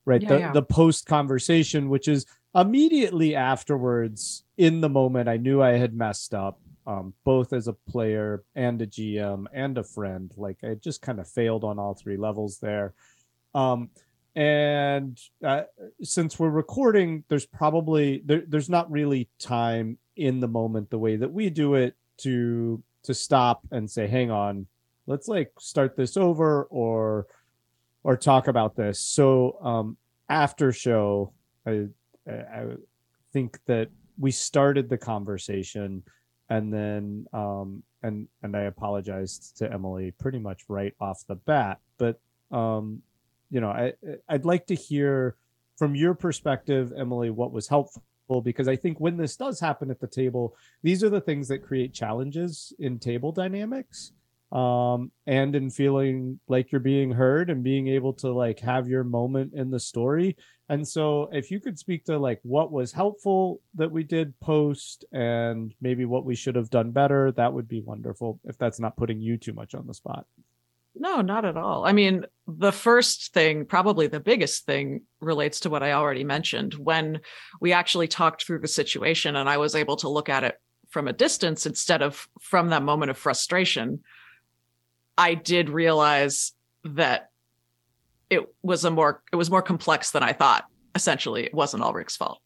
right 0.04 0.22
yeah, 0.22 0.28
the 0.28 0.38
yeah. 0.38 0.52
the 0.52 0.62
post 0.62 1.06
conversation, 1.06 1.88
which 1.88 2.08
is 2.08 2.26
immediately 2.54 3.36
afterwards 3.36 4.44
in 4.56 4.80
the 4.80 4.88
moment 4.88 5.28
I 5.28 5.36
knew 5.36 5.62
I 5.62 5.72
had 5.72 5.94
messed 5.94 6.34
up. 6.34 6.60
Um, 6.88 7.14
both 7.24 7.52
as 7.52 7.66
a 7.66 7.72
player 7.72 8.44
and 8.54 8.80
a 8.80 8.86
GM 8.86 9.46
and 9.52 9.76
a 9.76 9.82
friend, 9.82 10.32
like 10.36 10.58
I 10.62 10.74
just 10.74 11.02
kind 11.02 11.18
of 11.18 11.28
failed 11.28 11.64
on 11.64 11.80
all 11.80 11.94
three 11.94 12.16
levels 12.16 12.58
there. 12.60 12.94
Um, 13.56 13.90
and 14.36 15.18
uh, 15.42 15.62
since 16.02 16.38
we're 16.38 16.50
recording 16.50 17.24
there's 17.28 17.46
probably 17.46 18.22
there, 18.24 18.42
there's 18.46 18.68
not 18.68 18.90
really 18.90 19.28
time 19.38 19.98
in 20.16 20.40
the 20.40 20.48
moment 20.48 20.90
the 20.90 20.98
way 20.98 21.16
that 21.16 21.32
we 21.32 21.50
do 21.50 21.74
it 21.74 21.94
to 22.18 22.82
to 23.02 23.14
stop 23.14 23.62
and 23.72 23.90
say 23.90 24.06
hang 24.06 24.30
on 24.30 24.66
let's 25.06 25.26
like 25.26 25.50
start 25.58 25.96
this 25.96 26.16
over 26.16 26.64
or 26.64 27.26
or 28.02 28.16
talk 28.16 28.46
about 28.46 28.76
this. 28.76 29.00
So 29.00 29.58
um 29.62 29.96
after 30.28 30.72
show 30.72 31.32
i 31.66 31.86
i 32.28 32.64
think 33.32 33.58
that 33.66 33.88
we 34.18 34.30
started 34.30 34.88
the 34.88 34.98
conversation 34.98 36.02
and 36.50 36.72
then 36.72 37.26
um 37.32 37.82
and 38.02 38.26
and 38.42 38.56
i 38.56 38.62
apologized 38.62 39.56
to 39.56 39.72
emily 39.72 40.12
pretty 40.18 40.38
much 40.40 40.64
right 40.68 40.94
off 41.00 41.22
the 41.28 41.36
bat 41.36 41.78
but 41.96 42.20
um 42.50 43.00
you 43.50 43.60
know, 43.60 43.70
I 43.70 43.92
I'd 44.28 44.44
like 44.44 44.66
to 44.66 44.74
hear 44.74 45.36
from 45.76 45.94
your 45.94 46.14
perspective, 46.14 46.92
Emily, 46.96 47.30
what 47.30 47.52
was 47.52 47.68
helpful 47.68 48.02
because 48.42 48.66
I 48.66 48.76
think 48.76 48.98
when 48.98 49.16
this 49.16 49.36
does 49.36 49.60
happen 49.60 49.90
at 49.90 50.00
the 50.00 50.06
table, 50.06 50.56
these 50.82 51.04
are 51.04 51.10
the 51.10 51.20
things 51.20 51.48
that 51.48 51.62
create 51.62 51.94
challenges 51.94 52.72
in 52.78 52.98
table 52.98 53.32
dynamics 53.32 54.12
um 54.52 55.10
and 55.26 55.56
in 55.56 55.68
feeling 55.68 56.38
like 56.46 56.70
you're 56.70 56.80
being 56.80 57.10
heard 57.10 57.50
and 57.50 57.64
being 57.64 57.88
able 57.88 58.12
to 58.12 58.30
like 58.30 58.60
have 58.60 58.88
your 58.88 59.02
moment 59.02 59.52
in 59.54 59.70
the 59.70 59.80
story. 59.80 60.36
And 60.68 60.86
so 60.86 61.28
if 61.32 61.50
you 61.50 61.60
could 61.60 61.78
speak 61.78 62.04
to 62.04 62.18
like 62.18 62.40
what 62.42 62.70
was 62.72 62.92
helpful 62.92 63.60
that 63.74 63.90
we 63.90 64.04
did 64.04 64.38
post 64.40 65.04
and 65.12 65.74
maybe 65.80 66.04
what 66.04 66.24
we 66.24 66.36
should 66.36 66.54
have 66.54 66.70
done 66.70 66.92
better 66.92 67.32
that 67.32 67.52
would 67.52 67.68
be 67.68 67.80
wonderful 67.80 68.40
if 68.44 68.56
that's 68.56 68.80
not 68.80 68.96
putting 68.96 69.20
you 69.20 69.36
too 69.36 69.52
much 69.52 69.74
on 69.74 69.86
the 69.86 69.94
spot 69.94 70.26
no, 70.98 71.20
not 71.20 71.44
at 71.44 71.56
all. 71.56 71.84
I 71.84 71.92
mean, 71.92 72.24
the 72.46 72.72
first 72.72 73.32
thing, 73.32 73.66
probably 73.66 74.06
the 74.06 74.20
biggest 74.20 74.66
thing, 74.66 75.02
relates 75.20 75.60
to 75.60 75.70
what 75.70 75.82
I 75.82 75.92
already 75.92 76.24
mentioned. 76.24 76.74
When 76.74 77.20
we 77.60 77.72
actually 77.72 78.08
talked 78.08 78.44
through 78.44 78.60
the 78.60 78.68
situation 78.68 79.36
and 79.36 79.48
I 79.48 79.58
was 79.58 79.74
able 79.74 79.96
to 79.96 80.08
look 80.08 80.28
at 80.28 80.44
it 80.44 80.58
from 80.88 81.08
a 81.08 81.12
distance 81.12 81.66
instead 81.66 82.02
of 82.02 82.28
from 82.40 82.68
that 82.70 82.82
moment 82.82 83.10
of 83.10 83.18
frustration, 83.18 84.00
I 85.18 85.34
did 85.34 85.68
realize 85.68 86.52
that 86.84 87.30
it 88.30 88.42
was 88.62 88.84
a 88.84 88.90
more 88.90 89.22
it 89.32 89.36
was 89.36 89.50
more 89.50 89.62
complex 89.62 90.10
than 90.10 90.22
I 90.22 90.32
thought. 90.32 90.66
Essentially, 90.94 91.44
it 91.44 91.54
wasn't 91.54 91.82
all 91.82 91.92
Rick's 91.92 92.16
fault 92.16 92.40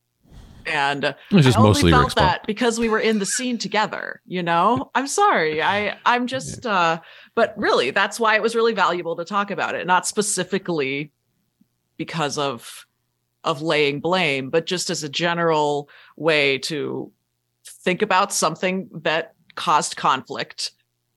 and 0.66 1.04
it 1.04 1.16
was 1.32 1.44
just 1.44 1.56
I 1.56 1.60
only 1.60 1.70
mostly 1.70 1.90
felt 1.90 2.14
that 2.16 2.46
because 2.46 2.78
we 2.78 2.88
were 2.88 2.98
in 2.98 3.18
the 3.18 3.26
scene 3.26 3.58
together 3.58 4.20
you 4.26 4.42
know? 4.42 4.90
I'm 4.94 5.06
sorry. 5.06 5.62
I 5.62 5.98
i'm 6.06 6.26
just 6.26 6.66
uh 6.66 7.00
but 7.34 7.54
really 7.56 7.90
that's 7.90 8.20
why 8.20 8.34
it 8.36 8.42
was 8.42 8.54
really 8.54 8.74
valuable 8.74 9.16
to 9.16 9.24
talk 9.24 9.50
about 9.50 9.74
it 9.74 9.86
not 9.86 10.06
specifically 10.06 11.12
because 11.96 12.38
of 12.38 12.86
of 13.44 13.62
laying 13.62 14.00
blame 14.00 14.50
but 14.50 14.66
just 14.66 14.90
as 14.90 15.02
a 15.02 15.08
general 15.08 15.88
way 16.16 16.58
to 16.58 17.10
think 17.64 18.02
about 18.02 18.32
something 18.32 18.88
that 19.02 19.34
caused 19.54 19.96
conflict 19.96 20.72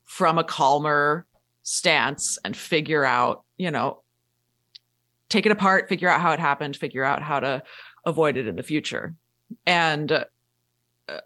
from 0.06 0.38
a 0.38 0.44
calmer 0.44 1.26
stance 1.64 2.38
and 2.44 2.56
figure 2.56 3.04
out 3.06 3.44
you 3.58 3.72
know 3.72 4.02
take 5.30 5.46
it 5.46 5.52
apart 5.52 5.90
figure 5.90 6.10
out 6.10 6.22
how 6.22 6.32
it 6.32 6.40
happened 6.40 6.76
figure 6.76 7.04
out 7.04 7.22
how 7.22 7.40
to 7.40 7.64
avoid 8.06 8.38
it 8.38 8.48
in 8.48 8.56
the 8.56 8.64
future 8.64 9.16
and 9.66 10.12
uh, 10.12 11.20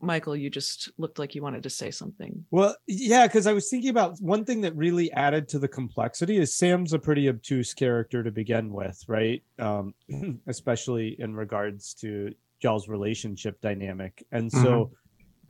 Michael, 0.00 0.34
you 0.34 0.48
just 0.48 0.90
looked 0.98 1.18
like 1.18 1.34
you 1.34 1.42
wanted 1.42 1.62
to 1.62 1.70
say 1.70 1.90
something. 1.90 2.44
Well, 2.50 2.74
yeah, 2.86 3.26
because 3.26 3.46
I 3.46 3.52
was 3.52 3.68
thinking 3.68 3.90
about 3.90 4.18
one 4.20 4.44
thing 4.44 4.62
that 4.62 4.74
really 4.74 5.12
added 5.12 5.48
to 5.48 5.58
the 5.58 5.68
complexity 5.68 6.38
is 6.38 6.54
Sam's 6.54 6.92
a 6.92 6.98
pretty 6.98 7.28
obtuse 7.28 7.74
character 7.74 8.22
to 8.22 8.30
begin 8.30 8.72
with, 8.72 9.02
right? 9.08 9.42
Um, 9.58 9.94
especially 10.46 11.16
in 11.18 11.34
regards 11.34 11.94
to 11.94 12.34
y'all's 12.60 12.88
relationship 12.88 13.60
dynamic, 13.60 14.24
and 14.32 14.50
so 14.50 14.90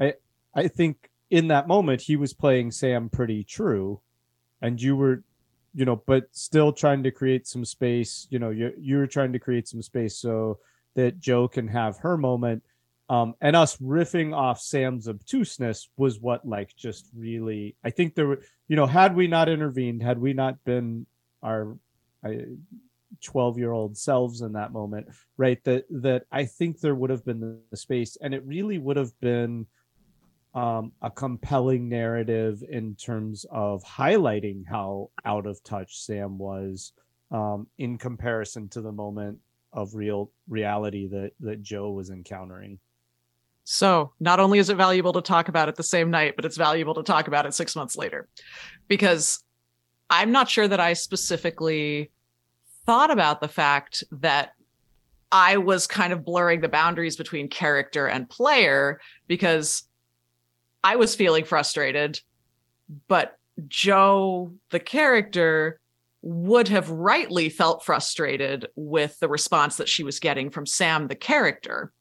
mm-hmm. 0.01 0.05
I 0.05 0.15
I 0.55 0.69
think 0.69 1.11
in 1.31 1.49
that 1.49 1.69
moment 1.69 2.03
he 2.03 2.17
was 2.17 2.33
playing 2.33 2.73
Sam 2.73 3.09
pretty 3.09 3.45
true, 3.45 4.01
and 4.61 4.81
you 4.81 4.97
were, 4.97 5.23
you 5.75 5.85
know, 5.85 6.03
but 6.07 6.25
still 6.33 6.73
trying 6.73 7.05
to 7.05 7.13
create 7.13 7.47
some 7.47 7.65
space. 7.65 8.27
You 8.31 8.41
know, 8.41 8.51
you 8.51 8.73
you 8.79 8.97
were 8.97 9.07
trying 9.07 9.33
to 9.33 9.39
create 9.39 9.69
some 9.69 9.83
space 9.83 10.17
so 10.19 10.59
that 10.95 11.21
Joe 11.21 11.49
can 11.49 11.69
have 11.69 11.99
her 11.99 12.17
moment. 12.17 12.63
Um, 13.09 13.35
and 13.41 13.57
us 13.57 13.77
riffing 13.79 14.35
off 14.35 14.61
Sam's 14.61 15.09
obtuseness 15.09 15.89
was 15.97 16.21
what 16.21 16.47
like 16.47 16.77
just 16.77 17.09
really 17.17 17.75
I 17.83 17.91
think 17.91 18.15
there 18.15 18.29
were 18.29 18.43
you 18.69 18.77
know 18.77 18.87
had 18.87 19.17
we 19.17 19.27
not 19.27 19.49
intervened 19.49 20.01
had 20.01 20.19
we 20.19 20.33
not 20.33 20.63
been 20.65 21.07
our 21.43 21.77
12 23.25 23.59
year 23.59 23.73
old 23.73 23.99
selves 23.99 24.43
in 24.43 24.53
that 24.53 24.73
moment 24.73 25.09
right 25.37 25.63
that 25.65 25.87
that 25.91 26.23
I 26.31 26.45
think 26.45 26.79
there 26.79 26.95
would 26.95 27.11
have 27.11 27.25
been 27.25 27.61
the 27.71 27.77
space 27.77 28.17
and 28.21 28.33
it 28.33 28.47
really 28.47 28.79
would 28.79 28.97
have 28.97 29.19
been 29.21 29.67
um, 30.55 30.93
a 31.03 31.11
compelling 31.11 31.89
narrative 31.89 32.63
in 32.69 32.95
terms 32.95 33.45
of 33.51 33.83
highlighting 33.85 34.65
how 34.69 35.11
out 35.25 35.47
of 35.47 35.63
touch 35.65 35.99
Sam 36.01 36.39
was 36.39 36.93
um, 37.31 37.67
in 37.79 37.99
comparison 37.99 38.69
to 38.71 38.81
the 38.81 38.93
moment 38.93 39.39
of 39.73 39.95
real 39.95 40.31
reality 40.49 41.07
that 41.09 41.33
that 41.41 41.63
Jo 41.63 41.91
was 41.91 42.11
encountering. 42.11 42.79
So, 43.65 44.13
not 44.19 44.41
only 44.41 44.59
is 44.59 44.69
it 44.69 44.77
valuable 44.77 45.13
to 45.13 45.21
talk 45.21 45.49
about 45.49 45.69
it 45.69 45.77
the 45.77 45.83
same 45.83 46.11
night, 46.11 46.35
but 46.37 46.45
it's 46.45 46.57
valuable 46.57 46.95
to 46.95 47.03
talk 47.03 47.29
about 47.29 47.47
it 47.47 47.55
six 47.55 47.77
months 47.77 47.97
later. 47.97 48.29
Because 48.89 49.45
I'm 50.09 50.33
not 50.33 50.49
sure 50.49 50.67
that 50.67 50.81
I 50.81 50.95
specifically 50.95 52.11
thought 52.85 53.11
about 53.11 53.41
the 53.41 53.49
fact 53.49 54.03
that 54.11 54.53
I 55.33 55.59
was 55.59 55.87
kind 55.87 56.13
of 56.13 56.25
blurring 56.25 56.61
the 56.61 56.69
boundaries 56.69 57.17
between 57.17 57.49
character 57.49 58.07
and 58.09 58.29
player 58.29 59.01
because 59.29 59.85
I 60.83 60.97
was 60.97 61.15
feeling 61.15 61.45
frustrated, 61.45 62.21
but 63.07 63.37
Joe, 63.69 64.53
the 64.71 64.81
character, 64.81 65.80
would 66.23 66.69
have 66.69 66.91
rightly 66.91 67.49
felt 67.49 67.85
frustrated 67.85 68.69
with 68.77 69.19
the 69.21 69.29
response 69.29 69.77
that 69.77 69.89
she 69.89 70.05
was 70.05 70.21
getting 70.21 70.51
from 70.51 70.67
Sam, 70.67 71.09
the 71.09 71.15
character. 71.15 71.93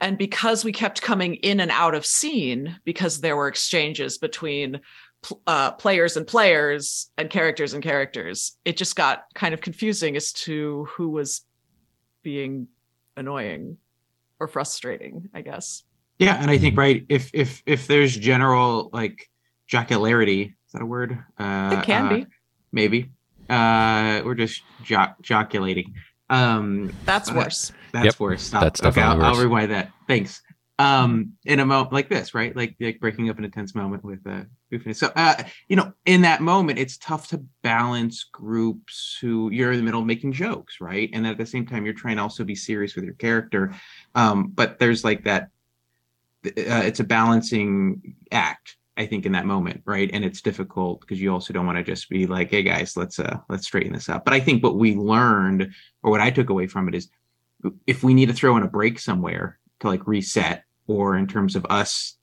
And 0.00 0.18
because 0.18 0.64
we 0.64 0.72
kept 0.72 1.00
coming 1.00 1.36
in 1.36 1.60
and 1.60 1.70
out 1.70 1.94
of 1.94 2.04
scene, 2.04 2.78
because 2.84 3.20
there 3.20 3.36
were 3.36 3.48
exchanges 3.48 4.18
between 4.18 4.80
uh, 5.46 5.72
players 5.72 6.16
and 6.16 6.26
players 6.26 7.10
and 7.16 7.30
characters 7.30 7.72
and 7.72 7.82
characters, 7.82 8.56
it 8.64 8.76
just 8.76 8.94
got 8.94 9.24
kind 9.34 9.54
of 9.54 9.62
confusing 9.62 10.16
as 10.16 10.32
to 10.32 10.86
who 10.90 11.08
was 11.08 11.42
being 12.22 12.68
annoying 13.16 13.78
or 14.38 14.48
frustrating, 14.48 15.30
I 15.32 15.40
guess. 15.40 15.82
Yeah, 16.18 16.40
and 16.40 16.50
I 16.50 16.58
think 16.58 16.76
right 16.76 17.04
if 17.08 17.30
if 17.34 17.62
if 17.66 17.86
there's 17.86 18.16
general 18.16 18.90
like 18.92 19.28
jocularity, 19.66 20.54
is 20.66 20.72
that 20.72 20.82
a 20.82 20.86
word? 20.86 21.12
Uh, 21.38 21.78
it 21.78 21.84
can 21.84 22.06
uh, 22.06 22.08
be. 22.08 22.26
Maybe. 22.72 23.10
Uh, 23.48 24.22
we're 24.24 24.34
just 24.34 24.62
joc- 24.82 25.20
joculating. 25.20 25.94
Um, 26.28 26.92
that's 27.04 27.32
worse. 27.32 27.72
That's 27.92 28.06
yep. 28.06 28.20
worse. 28.20 28.42
Stop. 28.42 28.62
That's 28.62 28.82
okay, 28.82 29.02
I'll, 29.02 29.16
worse. 29.16 29.24
I'll 29.24 29.42
rewind 29.42 29.70
that. 29.72 29.92
Thanks 30.06 30.42
um 30.78 31.32
in 31.46 31.60
a 31.60 31.64
moment 31.64 31.90
like 31.92 32.08
this 32.08 32.34
right 32.34 32.54
like 32.54 32.76
like 32.80 33.00
breaking 33.00 33.30
up 33.30 33.38
an 33.38 33.44
intense 33.44 33.74
moment 33.74 34.04
with 34.04 34.20
uh 34.26 34.42
goofiness 34.70 34.96
so 34.96 35.10
uh 35.16 35.42
you 35.68 35.76
know 35.76 35.90
in 36.04 36.20
that 36.20 36.42
moment 36.42 36.78
it's 36.78 36.98
tough 36.98 37.28
to 37.28 37.42
balance 37.62 38.24
groups 38.24 39.16
who 39.20 39.50
you're 39.50 39.72
in 39.72 39.78
the 39.78 39.82
middle 39.82 40.00
of 40.00 40.06
making 40.06 40.32
jokes 40.32 40.78
right 40.80 41.08
and 41.14 41.26
at 41.26 41.38
the 41.38 41.46
same 41.46 41.64
time 41.64 41.86
you're 41.86 41.94
trying 41.94 42.16
to 42.16 42.22
also 42.22 42.44
be 42.44 42.54
serious 42.54 42.94
with 42.94 43.04
your 43.04 43.14
character 43.14 43.74
um 44.14 44.48
but 44.54 44.78
there's 44.78 45.02
like 45.02 45.24
that 45.24 45.48
uh, 46.44 46.82
it's 46.84 47.00
a 47.00 47.04
balancing 47.04 48.14
act 48.30 48.76
i 48.96 49.06
think 49.06 49.26
in 49.26 49.32
that 49.32 49.46
moment 49.46 49.82
right 49.84 50.10
and 50.12 50.24
it's 50.24 50.40
difficult 50.40 51.00
because 51.00 51.20
you 51.20 51.32
also 51.32 51.52
don't 51.52 51.66
want 51.66 51.78
to 51.78 51.84
just 51.84 52.08
be 52.08 52.26
like 52.26 52.50
hey 52.50 52.62
guys 52.62 52.96
let's 52.96 53.18
uh 53.18 53.38
let's 53.48 53.66
straighten 53.66 53.92
this 53.92 54.08
up 54.08 54.24
but 54.24 54.34
i 54.34 54.40
think 54.40 54.62
what 54.62 54.76
we 54.76 54.94
learned 54.94 55.70
or 56.02 56.10
what 56.10 56.20
i 56.20 56.30
took 56.30 56.50
away 56.50 56.66
from 56.66 56.88
it 56.88 56.94
is 56.94 57.08
if 57.86 58.02
we 58.02 58.14
need 58.14 58.26
to 58.26 58.34
throw 58.34 58.56
in 58.56 58.62
a 58.62 58.68
break 58.68 58.98
somewhere 58.98 59.58
to 59.80 59.88
like 59.88 60.06
reset 60.06 60.64
or 60.86 61.16
in 61.16 61.26
terms 61.26 61.56
of 61.56 61.66
us 61.68 62.16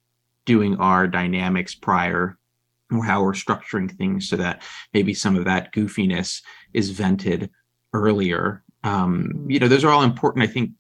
doing 0.46 0.76
our 0.78 1.08
dynamics 1.08 1.76
prior 1.76 2.38
or 2.92 3.04
how 3.04 3.24
we're 3.24 3.34
structuring 3.34 3.90
things 3.92 4.28
so 4.28 4.36
that 4.36 4.62
maybe 4.94 5.14
some 5.14 5.36
of 5.36 5.46
that 5.46 5.74
goofiness 5.74 6.42
is 6.74 6.92
vented 6.92 7.50
earlier 7.94 8.64
um, 8.84 9.24
mm-hmm. 9.24 9.52
you 9.52 9.60
know 9.60 9.68
those 9.68 9.84
are 9.84 9.92
all 9.92 10.04
important 10.04 10.44
i 10.44 10.48
think 10.48 10.72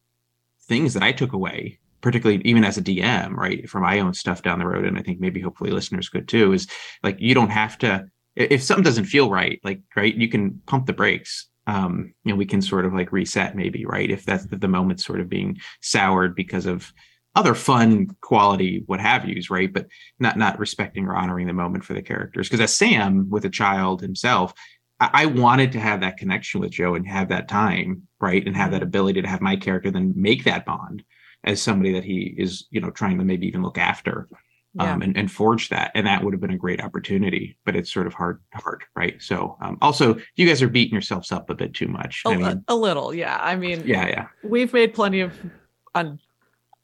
things 0.63 0.93
that 0.93 1.03
i 1.03 1.11
took 1.11 1.33
away 1.33 1.79
particularly 2.03 2.41
even 2.45 2.63
as 2.63 2.77
a 2.77 2.81
dm 2.81 3.33
right 3.33 3.67
for 3.67 3.79
my 3.79 3.99
own 3.99 4.13
stuff 4.13 4.43
down 4.43 4.59
the 4.59 4.67
road 4.67 4.85
and 4.85 4.99
i 4.99 5.01
think 5.01 5.19
maybe 5.19 5.41
hopefully 5.41 5.71
listeners 5.71 6.09
could 6.09 6.27
too 6.27 6.53
is 6.53 6.67
like 7.01 7.19
you 7.19 7.33
don't 7.33 7.49
have 7.49 7.77
to 7.77 8.05
if 8.35 8.61
something 8.61 8.83
doesn't 8.83 9.05
feel 9.05 9.31
right 9.31 9.59
like 9.63 9.81
right 9.95 10.15
you 10.15 10.27
can 10.27 10.61
pump 10.67 10.85
the 10.85 10.93
brakes 10.93 11.47
um 11.65 12.13
you 12.23 12.31
know 12.31 12.35
we 12.35 12.45
can 12.45 12.61
sort 12.61 12.85
of 12.85 12.93
like 12.93 13.11
reset 13.11 13.55
maybe 13.55 13.85
right 13.85 14.11
if 14.11 14.25
that's 14.25 14.45
the, 14.45 14.57
the 14.57 14.67
moment's 14.67 15.05
sort 15.05 15.21
of 15.21 15.29
being 15.29 15.57
soured 15.81 16.35
because 16.35 16.65
of 16.65 16.93
other 17.35 17.55
fun 17.55 18.07
quality 18.21 18.83
what 18.85 18.99
have 18.99 19.27
yous 19.27 19.49
right 19.49 19.73
but 19.73 19.87
not 20.19 20.37
not 20.37 20.59
respecting 20.59 21.07
or 21.07 21.15
honoring 21.15 21.47
the 21.47 21.53
moment 21.53 21.83
for 21.83 21.93
the 21.93 22.01
characters 22.01 22.47
because 22.47 22.61
as 22.61 22.75
sam 22.75 23.29
with 23.29 23.45
a 23.45 23.49
child 23.49 24.01
himself 24.01 24.53
I, 24.99 25.09
I, 25.13 25.25
wanted 25.25 25.71
to 25.71 25.79
have 25.79 26.01
that 26.01 26.17
connection 26.17 26.59
with 26.59 26.71
joe 26.71 26.95
and 26.95 27.07
have 27.07 27.29
that 27.29 27.47
time 27.47 28.03
right 28.19 28.45
and 28.45 28.55
have 28.55 28.71
that 28.71 28.77
mm-hmm. 28.77 28.83
ability 28.83 29.21
to 29.21 29.27
have 29.27 29.41
my 29.41 29.55
character 29.55 29.89
then 29.89 30.13
make 30.15 30.43
that 30.43 30.65
bond 30.65 31.03
as 31.43 31.61
somebody 31.61 31.93
that 31.93 32.03
he 32.03 32.33
is 32.37 32.65
you 32.71 32.81
know 32.81 32.89
trying 32.91 33.17
to 33.17 33.25
maybe 33.25 33.47
even 33.47 33.61
look 33.61 33.77
after 33.77 34.27
yeah. 34.75 34.93
um, 34.93 35.01
and, 35.01 35.17
and 35.17 35.31
forge 35.31 35.69
that 35.69 35.91
and 35.95 36.07
that 36.07 36.23
would 36.23 36.33
have 36.33 36.41
been 36.41 36.51
a 36.51 36.57
great 36.57 36.81
opportunity 36.81 37.57
but 37.65 37.75
it's 37.75 37.91
sort 37.91 38.07
of 38.07 38.13
hard 38.13 38.39
hard 38.53 38.83
right 38.95 39.21
so 39.21 39.57
um, 39.61 39.77
also 39.81 40.17
you 40.35 40.47
guys 40.47 40.61
are 40.61 40.69
beating 40.69 40.93
yourselves 40.93 41.31
up 41.31 41.49
a 41.49 41.55
bit 41.55 41.73
too 41.73 41.87
much 41.87 42.21
a, 42.25 42.29
I 42.29 42.37
mean, 42.37 42.63
a 42.67 42.75
little 42.75 43.13
yeah 43.13 43.39
i 43.41 43.55
mean 43.55 43.83
yeah 43.85 44.07
yeah 44.07 44.27
we've 44.43 44.73
made 44.73 44.93
plenty 44.93 45.21
of 45.21 45.33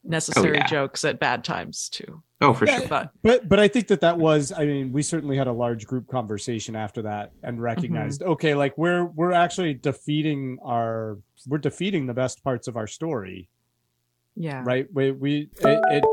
unnecessary 0.04 0.58
oh, 0.58 0.60
yeah. 0.60 0.66
jokes 0.66 1.04
at 1.04 1.18
bad 1.18 1.44
times 1.44 1.88
too. 1.88 2.22
Oh, 2.40 2.54
for 2.54 2.66
yeah, 2.66 2.78
sure. 2.78 2.88
But, 2.88 3.10
but 3.22 3.48
but 3.48 3.60
I 3.60 3.68
think 3.68 3.88
that 3.88 4.00
that 4.00 4.18
was. 4.18 4.52
I 4.52 4.64
mean, 4.64 4.92
we 4.92 5.02
certainly 5.02 5.36
had 5.36 5.46
a 5.46 5.52
large 5.52 5.86
group 5.86 6.08
conversation 6.08 6.74
after 6.74 7.02
that 7.02 7.32
and 7.42 7.60
recognized, 7.60 8.22
mm-hmm. 8.22 8.30
okay, 8.32 8.54
like 8.54 8.76
we're 8.78 9.04
we're 9.04 9.32
actually 9.32 9.74
defeating 9.74 10.58
our 10.64 11.18
we're 11.46 11.58
defeating 11.58 12.06
the 12.06 12.14
best 12.14 12.42
parts 12.42 12.66
of 12.66 12.76
our 12.76 12.86
story. 12.86 13.48
Yeah. 14.40 14.62
Right. 14.64 14.86
We 14.92 15.10
we 15.10 15.50
it, 15.60 15.80
it, 15.90 16.04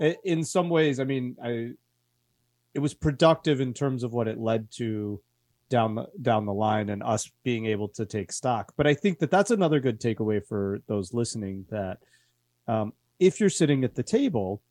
it 0.00 0.18
in 0.24 0.44
some 0.44 0.68
ways. 0.68 1.00
I 1.00 1.04
mean, 1.04 1.36
I 1.42 1.72
it 2.72 2.78
was 2.78 2.94
productive 2.94 3.60
in 3.60 3.74
terms 3.74 4.04
of 4.04 4.12
what 4.12 4.28
it 4.28 4.38
led 4.38 4.70
to 4.76 5.20
down 5.70 5.96
the 5.96 6.06
down 6.22 6.46
the 6.46 6.52
line 6.52 6.88
and 6.88 7.02
us 7.02 7.28
being 7.42 7.66
able 7.66 7.88
to 7.88 8.06
take 8.06 8.30
stock. 8.30 8.72
But 8.76 8.86
I 8.86 8.94
think 8.94 9.18
that 9.18 9.30
that's 9.30 9.50
another 9.50 9.80
good 9.80 10.00
takeaway 10.00 10.44
for 10.46 10.78
those 10.86 11.12
listening 11.12 11.66
that 11.70 11.98
um, 12.68 12.92
if 13.18 13.40
you're 13.40 13.50
sitting 13.50 13.82
at 13.82 13.96
the 13.96 14.04
table, 14.04 14.62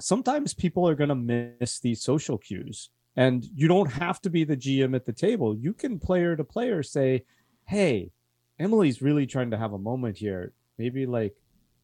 sometimes 0.00 0.54
people 0.54 0.88
are 0.88 0.94
going 0.94 1.08
to 1.10 1.14
miss 1.60 1.78
these 1.80 2.02
social 2.02 2.38
cues. 2.38 2.88
And 3.16 3.44
you 3.54 3.68
don't 3.68 3.92
have 3.92 4.22
to 4.22 4.30
be 4.30 4.44
the 4.44 4.56
GM 4.56 4.96
at 4.96 5.04
the 5.04 5.12
table. 5.12 5.54
You 5.54 5.74
can 5.74 5.98
player 5.98 6.36
to 6.36 6.44
player 6.44 6.82
say, 6.82 7.24
hey, 7.66 8.12
Emily's 8.58 9.02
really 9.02 9.26
trying 9.26 9.50
to 9.50 9.58
have 9.58 9.74
a 9.74 9.78
moment 9.78 10.16
here. 10.16 10.52
Maybe 10.78 11.04
like 11.04 11.34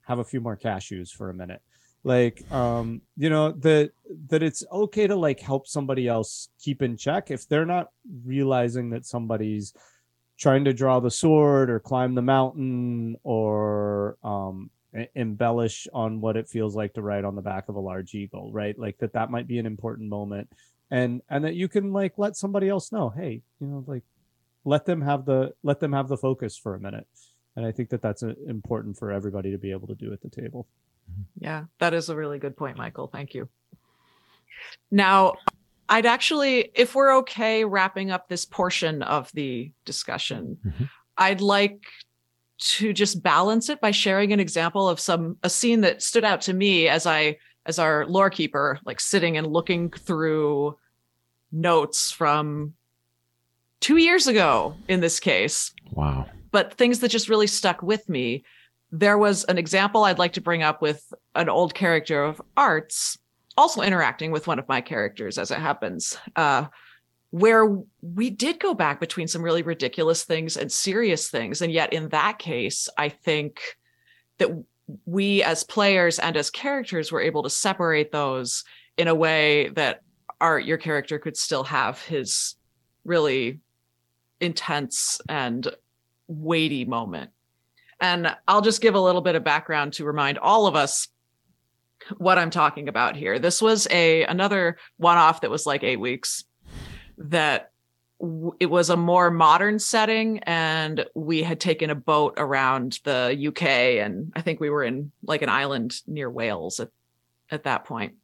have 0.07 0.19
a 0.19 0.25
few 0.25 0.40
more 0.40 0.57
cashews 0.57 1.11
for 1.11 1.31
a 1.31 1.35
minute. 1.35 1.61
Like 2.05 2.51
um, 2.53 3.03
you 3.16 3.31
know, 3.31 3.53
that 3.53 3.90
that 4.29 4.42
it's 4.42 4.64
okay 4.71 5.07
to 5.07 5.16
like 5.16 5.40
help 5.40 5.66
somebody 5.66 6.07
else 6.07 6.49
keep 6.61 6.83
in 6.83 6.97
check 6.97 7.31
if 7.31 7.49
they're 7.49 7.66
not 7.66 7.88
realizing 8.25 8.90
that 8.90 9.05
somebody's 9.05 9.75
trying 10.38 10.64
to 10.64 10.73
draw 10.73 11.01
the 11.01 11.11
sword 11.11 11.69
or 11.69 11.81
climb 11.81 12.14
the 12.14 12.23
mountain 12.23 13.16
or 13.25 14.19
um, 14.23 14.71
embellish 15.14 15.88
on 15.92 16.21
what 16.21 16.37
it 16.37 16.49
feels 16.49 16.77
like 16.77 16.92
to 16.95 17.03
ride 17.03 17.25
on 17.25 17.35
the 17.35 17.42
back 17.42 17.69
of 17.69 17.75
a 17.75 17.81
large 17.81 18.14
eagle 18.14 18.53
right? 18.53 18.79
Like 18.79 18.99
that 18.99 19.14
that 19.14 19.31
might 19.31 19.49
be 19.49 19.59
an 19.59 19.66
important 19.66 20.09
moment. 20.09 20.49
And 20.88 21.23
and 21.29 21.45
that 21.45 21.57
you 21.57 21.66
can 21.66 21.92
like 21.92 22.12
let 22.16 22.37
somebody 22.37 22.69
else 22.69 22.92
know 22.92 23.09
hey 23.09 23.42
you 23.61 23.66
know 23.66 23.83
like 23.88 24.05
let 24.64 24.85
them 24.85 25.01
have 25.01 25.25
the 25.25 25.53
let 25.64 25.81
them 25.81 25.92
have 25.92 26.07
the 26.07 26.16
focus 26.16 26.57
for 26.57 26.77
a 26.77 26.81
minute 26.81 27.09
and 27.57 27.66
i 27.66 27.73
think 27.73 27.88
that 27.88 28.03
that's 28.03 28.23
uh, 28.23 28.35
important 28.47 28.97
for 28.97 29.11
everybody 29.11 29.51
to 29.51 29.59
be 29.59 29.71
able 29.71 29.88
to 29.88 29.95
do 29.95 30.12
at 30.12 30.21
the 30.21 30.29
table 30.31 30.66
yeah 31.38 31.64
that 31.79 31.95
is 31.95 32.09
a 32.09 32.16
really 32.16 32.38
good 32.38 32.57
point 32.57 32.77
michael 32.77 33.07
thank 33.07 33.35
you 33.35 33.49
now 34.90 35.35
i'd 35.88 36.07
actually 36.07 36.71
if 36.75 36.95
we're 36.95 37.16
okay 37.19 37.64
wrapping 37.64 38.11
up 38.11 38.29
this 38.29 38.45
portion 38.45 39.03
of 39.03 39.31
the 39.33 39.71
discussion 39.85 40.59
mm-hmm. 40.64 40.85
i'd 41.19 41.40
like 41.40 41.87
to 42.59 42.92
just 42.92 43.23
balance 43.23 43.69
it 43.69 43.81
by 43.81 43.90
sharing 43.90 44.33
an 44.33 44.40
example 44.40 44.88
of 44.88 44.99
some 44.99 45.37
a 45.42 45.51
scene 45.51 45.83
that 45.83 46.03
stood 46.03 46.25
out 46.25 46.40
to 46.42 46.55
me 46.55 46.88
as 46.88 47.07
I 47.07 47.37
as 47.66 47.79
our 47.79 48.07
lore 48.07 48.31
keeper, 48.31 48.79
like 48.85 49.01
sitting 49.01 49.37
and 49.37 49.47
looking 49.47 49.90
through 49.90 50.77
notes 51.53 52.11
from 52.11 52.75
two 53.81 53.97
years 53.97 54.27
ago 54.27 54.77
in 54.88 55.01
this 55.01 55.21
case. 55.21 55.73
Wow. 55.90 56.27
But 56.51 56.75
things 56.75 57.01
that 57.01 57.11
just 57.11 57.29
really 57.29 57.47
stuck 57.47 57.83
with 57.83 58.09
me. 58.09 58.45
There 58.93 59.19
was 59.19 59.45
an 59.45 59.59
example 59.59 60.05
I'd 60.05 60.19
like 60.19 60.35
to 60.35 60.41
bring 60.41 60.63
up 60.63 60.81
with 60.81 61.13
an 61.35 61.49
old 61.49 61.75
character 61.75 62.23
of 62.23 62.41
arts, 62.57 63.19
also 63.57 63.83
interacting 63.83 64.31
with 64.31 64.47
one 64.47 64.59
of 64.59 64.69
my 64.69 64.81
characters 64.81 65.39
as 65.39 65.51
it 65.51 65.59
happens. 65.59 66.17
Uh, 66.37 66.67
where 67.31 67.77
we 68.01 68.31
did 68.31 68.61
go 68.61 68.73
back 68.73 69.01
between 69.01 69.29
some 69.29 69.43
really 69.43 69.63
ridiculous 69.63 70.25
things 70.25 70.57
and 70.57 70.71
serious 70.71 71.29
things. 71.29 71.61
And 71.61 71.73
yet, 71.73 71.93
in 71.93 72.09
that 72.11 72.39
case, 72.39 72.89
I 72.97 73.09
think 73.09 73.61
that 74.39 74.51
we 75.05 75.43
as 75.43 75.65
players 75.65 76.19
and 76.19 76.37
as 76.37 76.51
characters 76.51 77.11
were 77.11 77.21
able 77.21 77.43
to 77.43 77.51
separate 77.51 78.13
those 78.13 78.65
in 78.97 79.09
a 79.09 79.15
way 79.15 79.69
that 79.71 80.03
our 80.41 80.59
your 80.59 80.79
character 80.79 81.19
could 81.19 81.37
still 81.37 81.65
have 81.65 82.01
his 82.03 82.55
really 83.05 83.61
intense 84.41 85.21
and 85.29 85.69
weighty 86.29 86.85
moment. 86.85 87.31
And 88.01 88.35
I'll 88.47 88.62
just 88.62 88.83
give 88.83 88.95
a 88.95 89.01
little 89.01 89.23
bit 89.23 89.37
of 89.37 89.45
background 89.45 89.95
to 89.95 90.05
remind 90.05 90.39
all 90.39 90.67
of 90.67 90.77
us 90.77 91.09
what 92.19 92.39
I'm 92.39 92.51
talking 92.51 92.89
about 92.89 93.17
here. 93.17 93.39
This 93.39 93.62
was 93.62 93.89
a 93.91 94.25
another 94.25 94.77
one-off 94.99 95.41
that 95.41 95.51
was 95.51 95.67
like 95.67 95.83
8 95.83 95.97
weeks 95.97 96.45
that 97.19 97.71
w- 98.21 98.55
it 98.61 98.67
was 98.67 98.91
a 98.91 98.97
more 98.97 99.31
modern 99.31 99.79
setting 99.79 100.41
and 100.41 101.07
we 101.15 101.43
had 101.43 101.59
taken 101.59 101.89
a 101.91 101.95
boat 101.95 102.35
around 102.37 103.01
the 103.05 103.47
UK 103.49 103.62
and 104.05 104.33
I 104.37 104.43
think 104.43 104.61
we 104.61 104.71
were 104.71 104.85
in 104.85 105.11
like 105.23 105.43
an 105.43 105.49
island 105.49 105.95
near 106.07 106.31
Wales 106.31 106.81
at 106.81 106.91
at 107.51 107.65
that 107.65 107.85
point. 107.85 108.15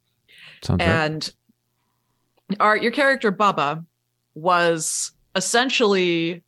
Sounds 0.61 0.79
right. 0.79 0.87
and 0.87 1.33
our 2.59 2.77
your 2.77 2.91
character 2.91 3.31
Bubba 3.31 3.85
was 4.35 5.11
essentially 5.35 6.43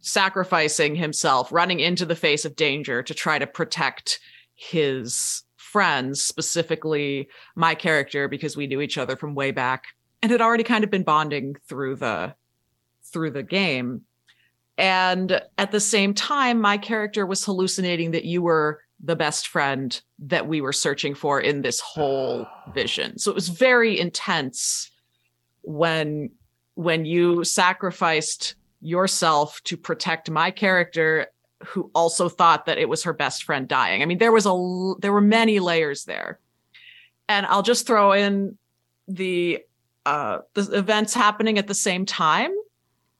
sacrificing 0.00 0.94
himself, 0.94 1.52
running 1.52 1.80
into 1.80 2.06
the 2.06 2.16
face 2.16 2.44
of 2.44 2.56
danger 2.56 3.02
to 3.02 3.14
try 3.14 3.38
to 3.38 3.46
protect 3.46 4.18
his 4.54 5.42
friends, 5.56 6.22
specifically 6.22 7.28
my 7.54 7.74
character, 7.74 8.28
because 8.28 8.56
we 8.56 8.66
knew 8.66 8.80
each 8.80 8.98
other 8.98 9.16
from 9.16 9.34
way 9.34 9.50
back 9.50 9.84
and 10.22 10.32
had 10.32 10.40
already 10.40 10.64
kind 10.64 10.84
of 10.84 10.90
been 10.90 11.02
bonding 11.02 11.56
through 11.68 11.96
the 11.96 12.34
through 13.12 13.30
the 13.30 13.42
game. 13.42 14.02
And 14.78 15.42
at 15.58 15.72
the 15.72 15.80
same 15.80 16.14
time, 16.14 16.60
my 16.60 16.78
character 16.78 17.26
was 17.26 17.44
hallucinating 17.44 18.12
that 18.12 18.24
you 18.24 18.42
were 18.42 18.80
the 19.02 19.16
best 19.16 19.48
friend 19.48 20.00
that 20.18 20.46
we 20.46 20.60
were 20.60 20.72
searching 20.72 21.14
for 21.14 21.40
in 21.40 21.62
this 21.62 21.80
whole 21.80 22.46
vision. 22.74 23.18
So 23.18 23.30
it 23.30 23.34
was 23.34 23.48
very 23.48 23.98
intense 23.98 24.90
when 25.62 26.30
when 26.74 27.04
you 27.04 27.44
sacrificed 27.44 28.54
yourself 28.80 29.60
to 29.64 29.76
protect 29.76 30.30
my 30.30 30.50
character 30.50 31.26
who 31.66 31.90
also 31.94 32.28
thought 32.28 32.66
that 32.66 32.78
it 32.78 32.88
was 32.88 33.02
her 33.02 33.12
best 33.12 33.44
friend 33.44 33.68
dying. 33.68 34.02
I 34.02 34.06
mean 34.06 34.18
there 34.18 34.32
was 34.32 34.46
a 34.46 34.94
there 35.00 35.12
were 35.12 35.20
many 35.20 35.60
layers 35.60 36.04
there. 36.04 36.40
And 37.28 37.46
I'll 37.46 37.62
just 37.62 37.86
throw 37.86 38.12
in 38.12 38.56
the 39.06 39.60
uh 40.06 40.38
the 40.54 40.62
events 40.76 41.14
happening 41.14 41.58
at 41.58 41.66
the 41.66 41.74
same 41.74 42.06
time. 42.06 42.52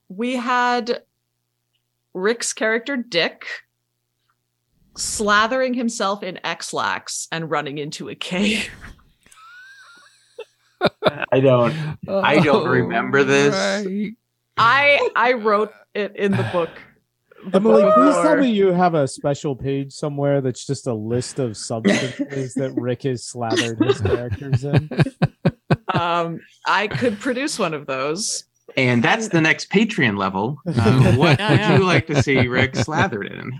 We 0.09 0.37
had 0.37 1.03
Rick's 2.15 2.53
character 2.53 2.97
Dick 2.97 3.47
slathering 4.95 5.75
himself 5.75 6.23
in 6.23 6.39
Ex-Lax 6.45 7.29
and 7.31 7.51
running 7.51 7.79
into 7.79 8.09
a 8.09 8.15
cave. 8.15 8.71
I 11.33 11.41
don't. 11.41 11.75
I 12.09 12.41
don't 12.41 12.67
remember 12.67 13.23
this. 13.23 13.55
right. 13.55 14.13
I 14.61 15.11
I 15.17 15.33
wrote 15.47 15.73
it 15.95 16.15
in 16.17 16.33
the 16.33 16.49
book. 16.53 16.71
the 17.47 17.51
Emily, 17.57 17.83
book 17.83 17.95
please 17.95 18.15
tell 18.17 18.37
me 18.37 18.51
you 18.51 18.69
have 18.73 18.95
a 18.95 19.09
special 19.09 19.57
page 19.57 19.93
somewhere 19.93 20.41
that's 20.41 20.67
just 20.67 20.87
a 20.87 20.95
list 20.95 21.39
of 21.39 21.57
substances 21.57 22.55
that 22.55 22.73
Rick 22.77 23.03
has 23.05 23.25
slathered 23.25 23.79
his 23.79 24.01
characters 24.11 24.65
in. 24.65 24.89
Um, 25.95 26.41
I 26.67 26.87
could 26.89 27.19
produce 27.19 27.59
one 27.59 27.75
of 27.75 27.87
those. 27.87 28.45
And 28.77 29.03
that's 29.03 29.29
the 29.29 29.41
next 29.41 29.71
Patreon 29.71 30.17
level. 30.17 30.61
Uh, 30.67 31.13
what 31.17 31.39
Yeah, 31.39 31.51
would 31.51 31.61
yeah. 31.61 31.77
you 31.79 31.85
like 31.85 32.07
to 32.07 32.23
see 32.23 32.47
Rick 32.47 32.77
slathered 32.77 33.27
in? 33.27 33.53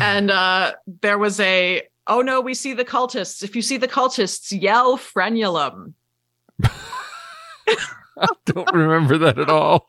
And 0.00 0.30
uh, 0.30 0.72
there 1.02 1.18
was 1.18 1.38
a 1.40 1.82
oh 2.08 2.20
no, 2.22 2.40
we 2.40 2.54
see 2.54 2.72
the 2.72 2.84
cultists. 2.84 3.42
If 3.44 3.54
you 3.54 3.62
see 3.62 3.76
the 3.76 3.86
cultists, 3.88 4.50
yell 4.60 4.96
frenulum. 4.98 5.92
I 8.20 8.26
don't 8.46 8.72
remember 8.74 9.18
that 9.18 9.38
at 9.38 9.48
all. 9.48 9.87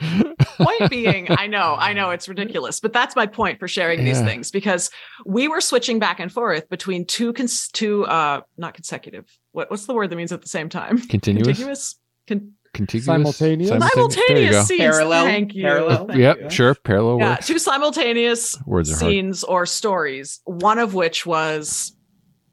Point 0.00 0.90
being, 0.90 1.26
I 1.30 1.46
know, 1.46 1.76
I 1.78 1.92
know 1.92 2.10
it's 2.10 2.28
ridiculous, 2.28 2.80
but 2.80 2.92
that's 2.92 3.14
my 3.16 3.26
point 3.26 3.58
for 3.58 3.68
sharing 3.68 4.04
these 4.04 4.20
things 4.20 4.50
because 4.50 4.90
we 5.26 5.48
were 5.48 5.60
switching 5.60 5.98
back 5.98 6.20
and 6.20 6.30
forth 6.32 6.68
between 6.68 7.04
two 7.06 7.32
cons- 7.32 7.68
two 7.68 8.04
uh 8.06 8.40
not 8.56 8.74
consecutive. 8.74 9.26
What 9.52 9.70
what's 9.70 9.86
the 9.86 9.94
word 9.94 10.10
that 10.10 10.16
means 10.16 10.32
at 10.32 10.42
the 10.42 10.48
same 10.48 10.68
time? 10.68 10.98
Continuous. 11.08 11.46
Contiguous. 11.46 11.96
Con- 12.28 12.52
Contiguous. 12.72 13.04
Simultaneous? 13.06 13.68
There 13.70 13.78
you 13.78 13.88
simultaneous 13.88 14.68
scenes. 14.68 14.80
Parallel? 14.80 15.24
Thank 15.24 15.54
you. 15.54 15.62
Parallel? 15.64 16.06
Thank 16.06 16.18
Yep. 16.20 16.38
you. 16.40 16.50
Sure. 16.50 16.74
Parallel 16.76 17.18
Yeah, 17.18 17.30
works. 17.30 17.46
two 17.48 17.58
simultaneous 17.58 18.56
Words 18.64 18.90
are 18.92 18.94
hard. 18.94 19.00
scenes 19.10 19.42
or 19.44 19.66
stories. 19.66 20.40
One 20.44 20.78
of 20.78 20.94
which 20.94 21.26
was 21.26 21.96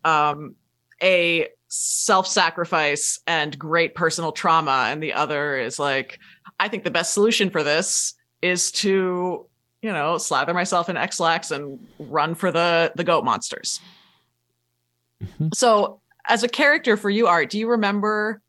um 0.04 0.56
a 1.04 1.48
self-sacrifice 1.70 3.20
and 3.28 3.58
great 3.60 3.94
personal 3.94 4.32
trauma, 4.32 4.88
and 4.90 5.02
the 5.04 5.14
other 5.14 5.58
is 5.58 5.78
like, 5.78 6.18
I 6.60 6.68
think 6.68 6.84
the 6.84 6.92
best 6.92 7.14
solution 7.14 7.50
for 7.50 7.64
this 7.64 8.16
is 8.42 8.72
to, 8.72 9.46
you 9.82 9.92
know, 9.92 10.18
slather 10.18 10.54
myself 10.54 10.90
in 10.90 10.98
Ex-Lax 10.98 11.52
and 11.52 11.80
run 12.00 12.36
for 12.36 12.52
the 12.52 12.92
the 12.96 13.04
goat 13.04 13.24
monsters. 13.24 13.80
Mhm. 15.24 15.54
So, 15.56 16.02
as 16.28 16.44
a 16.44 16.50
character 16.50 16.98
for 16.98 17.10
you, 17.10 17.28
Art, 17.28 17.50
do 17.50 17.60
you 17.60 17.70
remember 17.70 18.42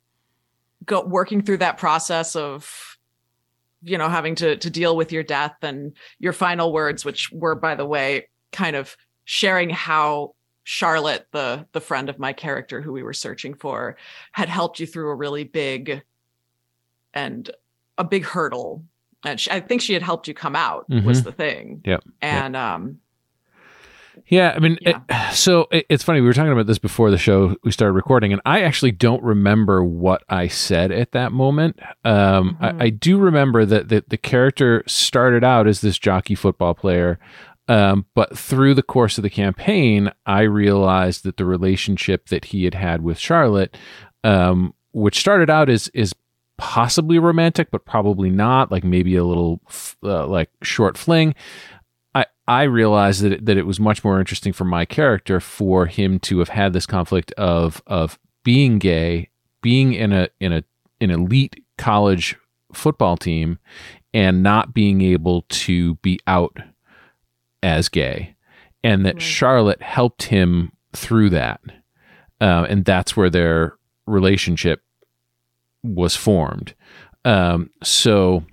go 0.85 1.05
working 1.05 1.43
through 1.43 1.59
that 1.59 1.77
process 1.79 2.35
of 2.35 2.97
you 3.83 3.99
know 3.99 4.09
having 4.09 4.35
to 4.35 4.57
to 4.57 4.71
deal 4.71 4.97
with 4.97 5.13
your 5.13 5.23
death 5.23 5.55
and 5.63 5.93
your 6.19 6.33
final 6.33 6.73
words 6.73 7.05
which 7.05 7.31
were 7.31 7.55
by 7.55 7.75
the 7.75 7.87
way 7.87 8.27
kind 8.53 8.75
of 8.75 8.97
sharing 9.25 9.71
how 9.71 10.35
Charlotte 10.65 11.27
the 11.33 11.67
the 11.73 11.81
friend 11.81 12.09
of 12.09 12.19
my 12.19 12.33
character 12.33 12.81
who 12.81 12.93
we 12.93 13.03
were 13.03 13.13
searching 13.13 13.55
for 13.55 13.97
had 14.33 14.49
helped 14.49 14.81
you 14.81 14.87
through 14.87 15.11
a 15.11 15.15
really 15.15 15.45
big 15.45 16.03
and 17.15 17.51
a 17.99 18.05
big 18.05 18.25
hurdle 18.25 18.85
and 19.25 19.39
she, 19.41 19.51
I 19.51 19.61
think 19.61 19.83
she 19.83 19.93
had 19.95 20.03
helped 20.03 20.29
you 20.29 20.35
come 20.35 20.55
out 20.57 20.89
was 20.89 21.21
Mhm. 21.21 21.25
the 21.25 21.33
thing 21.33 21.83
Yep. 21.85 22.05
and 22.23 22.57
um 22.57 22.99
Yeah, 24.27 24.53
I 24.55 24.59
mean, 24.59 24.79
Yeah. 24.81 25.01
it- 25.09 25.33
so 25.35 25.69
it, 25.71 25.87
it's 25.89 26.03
funny. 26.03 26.21
We 26.21 26.27
were 26.27 26.33
talking 26.33 26.53
about 26.53 26.67
this 26.67 26.79
before 26.79 27.11
the 27.11 27.19
show 27.19 27.55
we 27.63 27.71
started 27.71 27.93
recording, 27.93 28.33
and 28.33 28.43
I 28.45 28.63
actually 28.63 28.91
don't 28.91 29.23
remember 29.23 29.83
what 29.85 30.23
I 30.29 30.49
said 30.49 30.91
at 30.91 31.13
that 31.13 31.31
moment. 31.33 31.79
Um, 32.05 32.57
Mhm. 32.61 32.81
I, 32.81 32.85
I 32.87 32.91
do 32.91 33.19
remember 33.19 33.65
that 33.65 33.89
the, 33.89 34.05
the 34.09 34.17
character 34.17 34.83
started 34.87 35.45
out 35.45 35.67
as 35.69 35.81
this 35.83 35.99
jockey 35.99 36.35
football 36.35 36.75
player, 36.75 37.19
um, 37.69 38.07
but 38.15 38.37
through 38.37 38.75
the 38.75 38.83
course 38.83 39.19
of 39.19 39.23
the 39.23 39.31
campaign, 39.31 40.11
I 40.27 40.43
realized 40.43 41.23
that 41.25 41.37
the 41.37 41.45
relationship 41.45 42.27
that 42.29 42.47
he 42.47 42.65
had 42.65 42.75
had 42.75 43.03
with 43.03 43.19
Charlotte, 43.19 43.77
um, 44.25 44.75
which 44.93 45.21
started 45.21 45.49
out 45.49 45.69
as 45.71 45.89
is 45.95 46.13
possibly 46.59 47.19
romantic, 47.19 47.71
but 47.71 47.87
probably 47.87 48.29
not, 48.29 48.71
like 48.71 48.85
maybe 48.85 49.17
a 49.17 49.25
little 49.25 49.63
uh, 50.03 50.27
like 50.27 50.51
short 50.63 50.99
fling. 50.99 51.35
I, 52.15 52.27
I 52.47 52.65
realized 52.65 53.23
that 53.23 53.33
it, 53.33 53.47
that 53.47 53.57
it 53.57 53.67
was 53.67 53.81
much 53.81 54.05
more 54.05 54.19
interesting 54.19 54.53
for 54.53 54.65
my 54.65 54.85
character 54.85 55.41
for 55.41 55.87
him 55.87 56.19
to 56.21 56.41
have 56.41 56.51
had 56.51 56.73
this 56.73 56.85
conflict 56.87 57.33
of 57.33 57.81
of 57.87 58.19
being 58.45 58.79
gay, 58.79 59.31
being 59.63 59.95
in 59.95 60.13
a 60.13 60.29
in 60.41 60.53
a 60.53 60.65
an 61.01 61.11
elite 61.11 61.65
college 61.79 62.37
football 62.75 63.17
team, 63.17 63.59
and 64.13 64.43
not 64.43 64.75
being 64.75 65.01
able 65.01 65.43
to 65.49 65.95
be 65.97 66.19
out 66.27 66.59
as 67.63 67.89
gay, 67.89 68.35
and 68.83 69.07
that 69.07 69.15
Right. 69.15 69.23
Charlotte 69.23 69.83
helped 69.83 70.25
him 70.25 70.73
through 70.93 71.31
that, 71.31 71.61
uh, 72.41 72.67
and 72.69 72.85
that's 72.85 73.17
where 73.17 73.31
their 73.31 73.77
relationship 74.07 74.83
was 75.95 76.17
formed. 76.17 76.75
Um, 77.25 77.71
so 77.83 78.45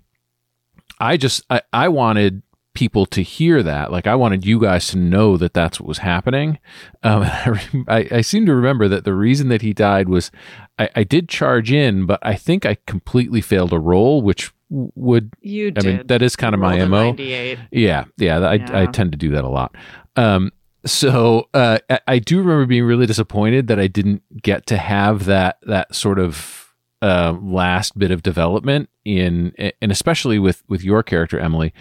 I 0.99 1.17
just 1.17 1.43
I, 1.49 1.61
I 1.71 1.87
wanted 1.89 2.41
people 2.73 3.05
to 3.07 3.23
hear 3.23 3.63
that. 3.63 3.91
Like 3.91 4.05
I 4.05 4.15
wanted 4.15 4.45
you 4.45 4.59
guys 4.59 4.87
to 4.89 4.97
know 4.97 5.37
that 5.37 5.53
that's 5.53 5.79
what 5.79 5.87
was 5.87 5.99
happening. 5.99 6.59
Um, 7.03 7.23
I, 7.87 8.07
I 8.11 8.21
seem 8.21 8.45
to 8.45 8.53
remember 8.53 8.87
that 8.87 9.05
the 9.05 9.13
reason 9.13 9.47
that 9.49 9.61
he 9.61 9.73
died 9.73 10.09
was 10.09 10.29
I, 10.77 10.89
I 10.95 11.03
did 11.03 11.29
charge 11.29 11.71
in, 11.71 12.05
but 12.05 12.19
I 12.21 12.35
think 12.35 12.65
I 12.65 12.77
completely 12.85 13.41
failed 13.41 13.73
a 13.73 13.79
roll, 13.79 14.21
which 14.21 14.53
would 14.69 15.31
you 15.41 15.67
I 15.67 15.69
did 15.71 15.85
mean 15.85 16.07
that 16.07 16.21
is 16.21 16.35
kind 16.35 16.53
of 16.53 16.61
my 16.61 16.83
mo. 16.85 17.11
98 17.11 17.59
Yeah, 17.71 18.05
yeah, 18.17 18.39
I, 18.39 18.83
I 18.83 18.85
tend 18.87 19.11
to 19.13 19.17
do 19.17 19.31
that 19.31 19.43
a 19.43 19.49
lot. 19.49 19.75
Um, 20.15 20.51
so 20.85 21.49
uh, 21.53 21.79
I, 21.89 21.99
I 22.07 22.19
do 22.19 22.39
remember 22.39 22.65
being 22.65 22.83
really 22.83 23.05
disappointed 23.05 23.67
that 23.67 23.79
I 23.79 23.87
didn't 23.87 24.21
get 24.41 24.65
to 24.67 24.77
have 24.77 25.25
that 25.25 25.57
that 25.63 25.95
sort 25.95 26.19
of 26.19 26.64
uh, 27.01 27.37
last 27.41 27.97
bit 27.97 28.11
of 28.11 28.23
development 28.23 28.89
in, 29.03 29.53
and 29.81 29.91
especially 29.91 30.39
with 30.39 30.63
with 30.67 30.83
your 30.83 31.03
character 31.03 31.39
Emily, 31.39 31.73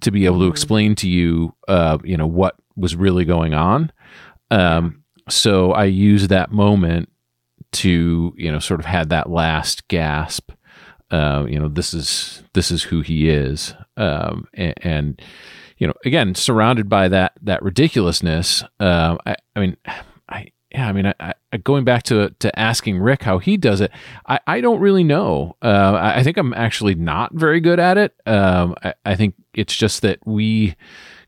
to 0.00 0.10
be 0.10 0.26
able 0.26 0.40
to 0.40 0.46
Mhm. 0.46 0.50
explain 0.50 0.94
to 0.96 1.08
you, 1.08 1.54
uh, 1.68 1.98
you 2.04 2.16
know, 2.16 2.26
what 2.26 2.56
was 2.76 2.96
really 2.96 3.24
going 3.24 3.54
on. 3.54 3.92
Um, 4.50 5.02
so 5.28 5.72
I 5.72 5.84
used 5.84 6.28
that 6.30 6.50
moment 6.52 7.08
to, 7.72 8.34
you 8.36 8.50
know, 8.52 8.58
sort 8.58 8.80
of 8.80 8.86
had 8.86 9.08
that 9.10 9.30
last 9.30 9.86
gasp. 9.88 10.50
Uh, 11.10 11.44
you 11.48 11.58
know, 11.58 11.68
this 11.68 11.92
is 11.94 12.42
this 12.54 12.70
is 12.70 12.84
who 12.84 13.02
he 13.02 13.28
is, 13.28 13.74
um, 13.98 14.46
and, 14.54 14.74
and 14.82 15.22
you 15.76 15.86
know, 15.86 15.92
again, 16.06 16.34
surrounded 16.34 16.88
by 16.88 17.08
that 17.08 17.32
that 17.42 17.62
ridiculousness. 17.62 18.62
Um, 18.80 19.18
I, 19.26 19.36
I 19.54 19.60
mean, 19.60 19.76
I 20.28 20.48
yeah, 20.72 20.88
I 20.88 20.92
mean, 20.92 21.06
I, 21.06 21.34
I, 21.52 21.56
going 21.58 21.84
back 21.84 22.02
to 22.04 22.30
to 22.38 22.58
asking 22.58 22.98
Rick 22.98 23.22
how 23.22 23.38
he 23.38 23.56
does 23.56 23.80
it, 23.80 23.90
I, 24.26 24.40
I 24.46 24.60
don't 24.60 24.80
really 24.80 25.04
know. 25.04 25.56
Uh, 25.62 25.98
I, 26.00 26.22
think 26.22 26.36
I'm 26.36 26.54
actually 26.54 26.94
not 26.94 27.34
very 27.34 27.60
good 27.60 27.78
at 27.78 27.98
it. 27.98 28.14
Um, 28.26 28.74
I, 28.82 28.94
I 29.04 29.14
think 29.14 29.34
it's 29.54 29.76
just 29.76 30.02
that 30.02 30.18
we 30.26 30.76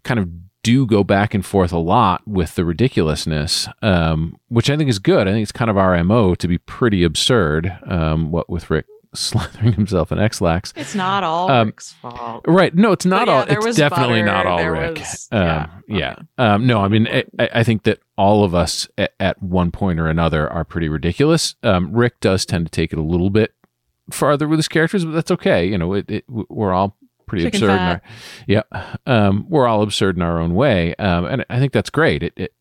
kind 0.02 0.18
of 0.18 0.28
do 0.62 0.86
go 0.86 1.04
back 1.04 1.34
and 1.34 1.44
forth 1.44 1.72
a 1.72 1.78
lot 1.78 2.26
with 2.26 2.54
the 2.54 2.64
ridiculousness, 2.64 3.68
um, 3.82 4.36
which 4.48 4.70
I 4.70 4.76
think 4.76 4.88
is 4.88 4.98
good. 4.98 5.28
I 5.28 5.32
think 5.32 5.42
it's 5.42 5.52
kind 5.52 5.70
of 5.70 5.76
our 5.76 6.02
mo 6.02 6.34
to 6.36 6.48
be 6.48 6.58
pretty 6.58 7.04
absurd. 7.04 7.76
Um, 7.86 8.30
what 8.30 8.48
with 8.48 8.70
Rick 8.70 8.86
slathering 9.14 9.74
himself 9.74 10.12
in 10.12 10.18
Ex-Lax. 10.18 10.72
It's 10.76 10.94
not 10.94 11.24
all 11.24 11.50
um, 11.50 11.68
Rick's 11.68 11.92
fault. 11.92 12.44
Right. 12.46 12.74
No, 12.74 12.92
it's 12.92 13.06
not 13.06 13.28
yeah, 13.28 13.34
all. 13.34 13.42
It's 13.48 13.76
definitely 13.76 14.22
butter, 14.22 14.24
not 14.24 14.46
all 14.46 14.68
Rick. 14.68 14.98
Was, 14.98 15.28
um, 15.32 15.42
yeah. 15.42 15.68
yeah. 15.88 16.16
Um, 16.38 16.66
no, 16.66 16.80
I 16.80 16.88
mean, 16.88 17.08
I, 17.08 17.24
I, 17.38 17.64
think 17.64 17.84
that 17.84 18.00
all 18.16 18.44
of 18.44 18.54
us 18.54 18.88
at, 18.98 19.12
at, 19.18 19.42
one 19.42 19.70
point 19.70 19.98
or 20.00 20.08
another 20.08 20.50
are 20.50 20.64
pretty 20.64 20.88
ridiculous. 20.88 21.54
Um, 21.62 21.92
Rick 21.92 22.20
does 22.20 22.44
tend 22.44 22.66
to 22.66 22.70
take 22.70 22.92
it 22.92 22.98
a 22.98 23.02
little 23.02 23.30
bit 23.30 23.54
farther 24.10 24.46
with 24.48 24.58
his 24.58 24.68
characters, 24.68 25.04
but 25.04 25.12
that's 25.12 25.30
okay. 25.30 25.66
You 25.66 25.78
know, 25.78 25.94
it, 25.94 26.10
it, 26.10 26.24
we're 26.28 26.72
all 26.72 26.96
pretty 27.26 27.44
Chicken 27.44 27.62
absurd. 27.62 27.74
In 27.74 27.80
our, 27.80 28.02
yeah. 28.46 28.94
Um, 29.06 29.46
we're 29.48 29.66
all 29.66 29.82
absurd 29.82 30.16
in 30.16 30.22
our 30.22 30.40
own 30.40 30.54
way. 30.54 30.94
Um, 30.96 31.24
and 31.24 31.46
I 31.48 31.58
think 31.58 31.72
that's 31.72 31.90
great. 31.90 32.22
It, 32.22 32.32
it 32.36 32.54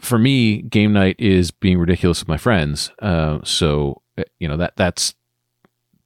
for 0.00 0.18
me, 0.18 0.62
game 0.62 0.92
night 0.92 1.16
is 1.18 1.50
being 1.50 1.78
ridiculous 1.78 2.20
with 2.20 2.28
my 2.28 2.36
friends. 2.36 2.92
Uh, 3.00 3.40
so 3.42 4.02
uh, 4.18 4.22
you 4.38 4.46
know 4.46 4.56
that 4.56 4.76
that's 4.76 5.14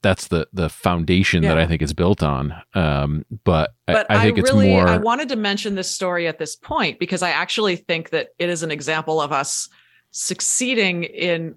that's 0.04 0.28
the 0.28 0.46
the 0.52 0.68
foundation 0.68 1.42
yeah. 1.42 1.48
that 1.48 1.58
I 1.58 1.66
think 1.66 1.80
it's 1.82 1.94
built 1.94 2.22
on. 2.22 2.54
Um, 2.74 3.24
but, 3.42 3.74
but 3.86 4.08
I, 4.10 4.16
I 4.16 4.22
think 4.22 4.38
I 4.38 4.42
really, 4.42 4.72
it's 4.72 4.76
more. 4.76 4.86
I 4.86 4.98
wanted 4.98 5.30
to 5.30 5.36
mention 5.36 5.74
this 5.74 5.90
story 5.90 6.28
at 6.28 6.38
this 6.38 6.54
point 6.54 7.00
because 7.00 7.22
I 7.22 7.30
actually 7.30 7.76
think 7.76 8.10
that 8.10 8.28
it 8.38 8.50
is 8.50 8.62
an 8.62 8.70
example 8.70 9.20
of 9.20 9.32
us 9.32 9.68
succeeding 10.10 11.04
in 11.04 11.54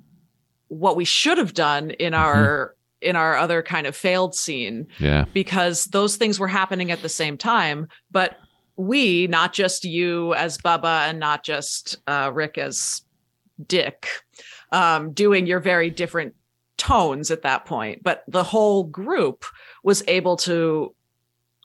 what 0.69 0.95
we 0.95 1.05
should 1.05 1.37
have 1.37 1.53
done 1.53 1.91
in 1.91 2.13
mm-hmm. 2.13 2.23
our 2.23 2.75
in 3.01 3.15
our 3.15 3.35
other 3.35 3.61
kind 3.61 3.85
of 3.85 3.95
failed 3.95 4.33
scene. 4.33 4.87
Yeah. 4.97 5.25
Because 5.33 5.85
those 5.85 6.15
things 6.15 6.39
were 6.39 6.47
happening 6.47 6.89
at 6.89 7.01
the 7.01 7.09
same 7.09 7.37
time, 7.37 7.89
but 8.09 8.37
we, 8.77 9.27
not 9.27 9.53
just 9.53 9.83
you 9.83 10.33
as 10.35 10.57
Bubba 10.57 11.09
and 11.09 11.19
not 11.19 11.43
just 11.43 11.97
uh, 12.07 12.31
Rick 12.33 12.57
as 12.57 13.01
Dick, 13.65 14.07
um, 14.71 15.11
doing 15.11 15.47
your 15.47 15.59
very 15.59 15.89
different 15.89 16.33
tones 16.77 17.31
at 17.31 17.41
that 17.41 17.65
point, 17.65 18.03
but 18.03 18.23
the 18.27 18.43
whole 18.43 18.83
group 18.83 19.45
was 19.83 20.03
able 20.07 20.37
to 20.37 20.93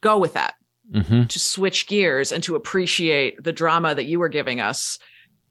go 0.01 0.18
with 0.18 0.35
that, 0.35 0.55
mm-hmm. 0.90 1.25
to 1.25 1.38
switch 1.38 1.87
gears 1.87 2.33
and 2.33 2.42
to 2.44 2.57
appreciate 2.57 3.42
the 3.42 3.53
drama 3.53 3.94
that 3.94 4.05
you 4.05 4.18
were 4.18 4.29
giving 4.29 4.61
us 4.61 4.98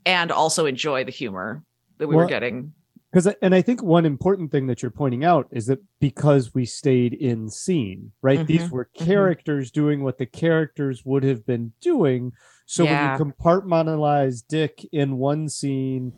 and 0.05 0.31
also 0.31 0.65
enjoy 0.65 1.03
the 1.03 1.11
humor 1.11 1.63
that 1.97 2.07
we 2.07 2.15
well, 2.15 2.25
were 2.25 2.29
getting 2.29 2.73
because 3.11 3.27
and 3.41 3.53
i 3.53 3.61
think 3.61 3.81
one 3.83 4.05
important 4.05 4.51
thing 4.51 4.67
that 4.67 4.81
you're 4.81 4.91
pointing 4.91 5.23
out 5.23 5.47
is 5.51 5.67
that 5.67 5.79
because 5.99 6.53
we 6.53 6.65
stayed 6.65 7.13
in 7.13 7.49
scene 7.49 8.11
right 8.21 8.39
mm-hmm. 8.39 8.47
these 8.47 8.69
were 8.69 8.85
mm-hmm. 8.85 9.05
characters 9.05 9.69
mm-hmm. 9.69 9.81
doing 9.81 10.03
what 10.03 10.17
the 10.17 10.25
characters 10.25 11.03
would 11.05 11.23
have 11.23 11.45
been 11.45 11.71
doing 11.81 12.31
so 12.65 12.83
yeah. 12.83 13.17
when 13.17 13.27
you 13.27 13.33
compartmentalize 13.33 14.43
dick 14.47 14.85
in 14.91 15.17
one 15.17 15.47
scene 15.47 16.13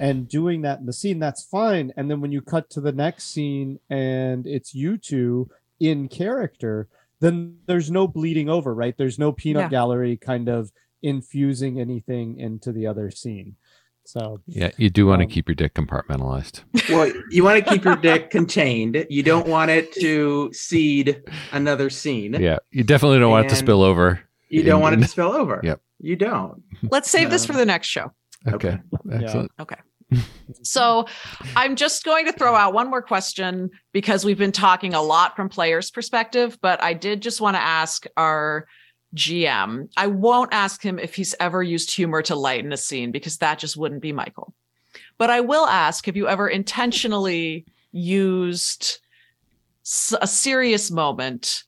and 0.00 0.28
doing 0.28 0.62
that 0.62 0.78
in 0.78 0.86
the 0.86 0.92
scene 0.92 1.18
that's 1.18 1.44
fine 1.44 1.92
and 1.96 2.10
then 2.10 2.20
when 2.20 2.32
you 2.32 2.40
cut 2.40 2.68
to 2.70 2.80
the 2.80 2.92
next 2.92 3.32
scene 3.32 3.78
and 3.90 4.46
it's 4.46 4.74
you 4.74 4.96
two 4.96 5.48
in 5.80 6.08
character 6.08 6.88
then 7.20 7.56
there's 7.66 7.90
no 7.90 8.06
bleeding 8.06 8.48
over 8.48 8.74
right 8.74 8.96
there's 8.98 9.18
no 9.18 9.32
peanut 9.32 9.64
yeah. 9.64 9.68
gallery 9.68 10.16
kind 10.16 10.48
of 10.48 10.70
infusing 11.02 11.80
anything 11.80 12.38
into 12.38 12.72
the 12.72 12.86
other 12.86 13.10
scene 13.10 13.56
so 14.08 14.40
yeah, 14.46 14.70
you 14.78 14.88
do 14.88 15.06
want 15.06 15.20
um, 15.20 15.28
to 15.28 15.34
keep 15.34 15.50
your 15.50 15.54
dick 15.54 15.74
compartmentalized. 15.74 16.62
Well, 16.88 17.12
you 17.30 17.44
want 17.44 17.62
to 17.62 17.70
keep 17.70 17.84
your 17.84 17.94
dick 17.94 18.30
contained. 18.30 19.06
You 19.10 19.22
don't 19.22 19.46
want 19.46 19.70
it 19.70 19.92
to 20.00 20.50
seed 20.54 21.22
another 21.52 21.90
scene. 21.90 22.32
Yeah, 22.32 22.56
you 22.70 22.84
definitely 22.84 23.18
don't 23.18 23.24
and 23.24 23.32
want 23.32 23.46
it 23.46 23.48
to 23.50 23.56
spill 23.56 23.82
over. 23.82 24.20
You 24.48 24.62
don't 24.62 24.80
want 24.80 24.94
it 24.94 25.02
to 25.02 25.08
spill 25.08 25.32
over. 25.32 25.60
Yep. 25.62 25.82
You 26.00 26.16
don't. 26.16 26.62
Let's 26.90 27.10
save 27.10 27.28
this 27.28 27.44
for 27.44 27.52
the 27.52 27.66
next 27.66 27.88
show. 27.88 28.12
Okay. 28.46 28.78
okay. 28.94 29.24
Excellent. 29.24 29.52
Yeah. 29.58 29.62
Okay. 29.62 29.76
So 30.62 31.06
I'm 31.56 31.76
just 31.76 32.04
going 32.04 32.26
to 32.26 32.32
throw 32.32 32.54
out 32.54 32.72
one 32.72 32.88
more 32.88 33.02
question 33.02 33.70
because 33.92 34.24
we've 34.24 34.38
been 34.38 34.52
talking 34.52 34.94
a 34.94 35.02
lot 35.02 35.36
from 35.36 35.48
players' 35.48 35.90
perspective, 35.90 36.58
but 36.62 36.82
I 36.82 36.94
did 36.94 37.20
just 37.20 37.40
want 37.40 37.56
to 37.56 37.62
ask 37.62 38.06
our 38.16 38.66
GM. 39.14 39.88
I 39.96 40.06
won't 40.06 40.52
ask 40.52 40.82
him 40.82 40.98
if 40.98 41.14
he's 41.14 41.34
ever 41.40 41.62
used 41.62 41.90
humor 41.90 42.22
to 42.22 42.34
lighten 42.34 42.72
a 42.72 42.76
scene 42.76 43.12
because 43.12 43.38
that 43.38 43.58
just 43.58 43.76
wouldn't 43.76 44.02
be 44.02 44.12
Michael. 44.12 44.54
But 45.18 45.30
I 45.30 45.40
will 45.40 45.66
ask 45.66 46.06
have 46.06 46.16
you 46.16 46.28
ever 46.28 46.48
intentionally 46.48 47.66
used 47.92 49.00
a 50.20 50.26
serious 50.26 50.90
moment 50.90 51.64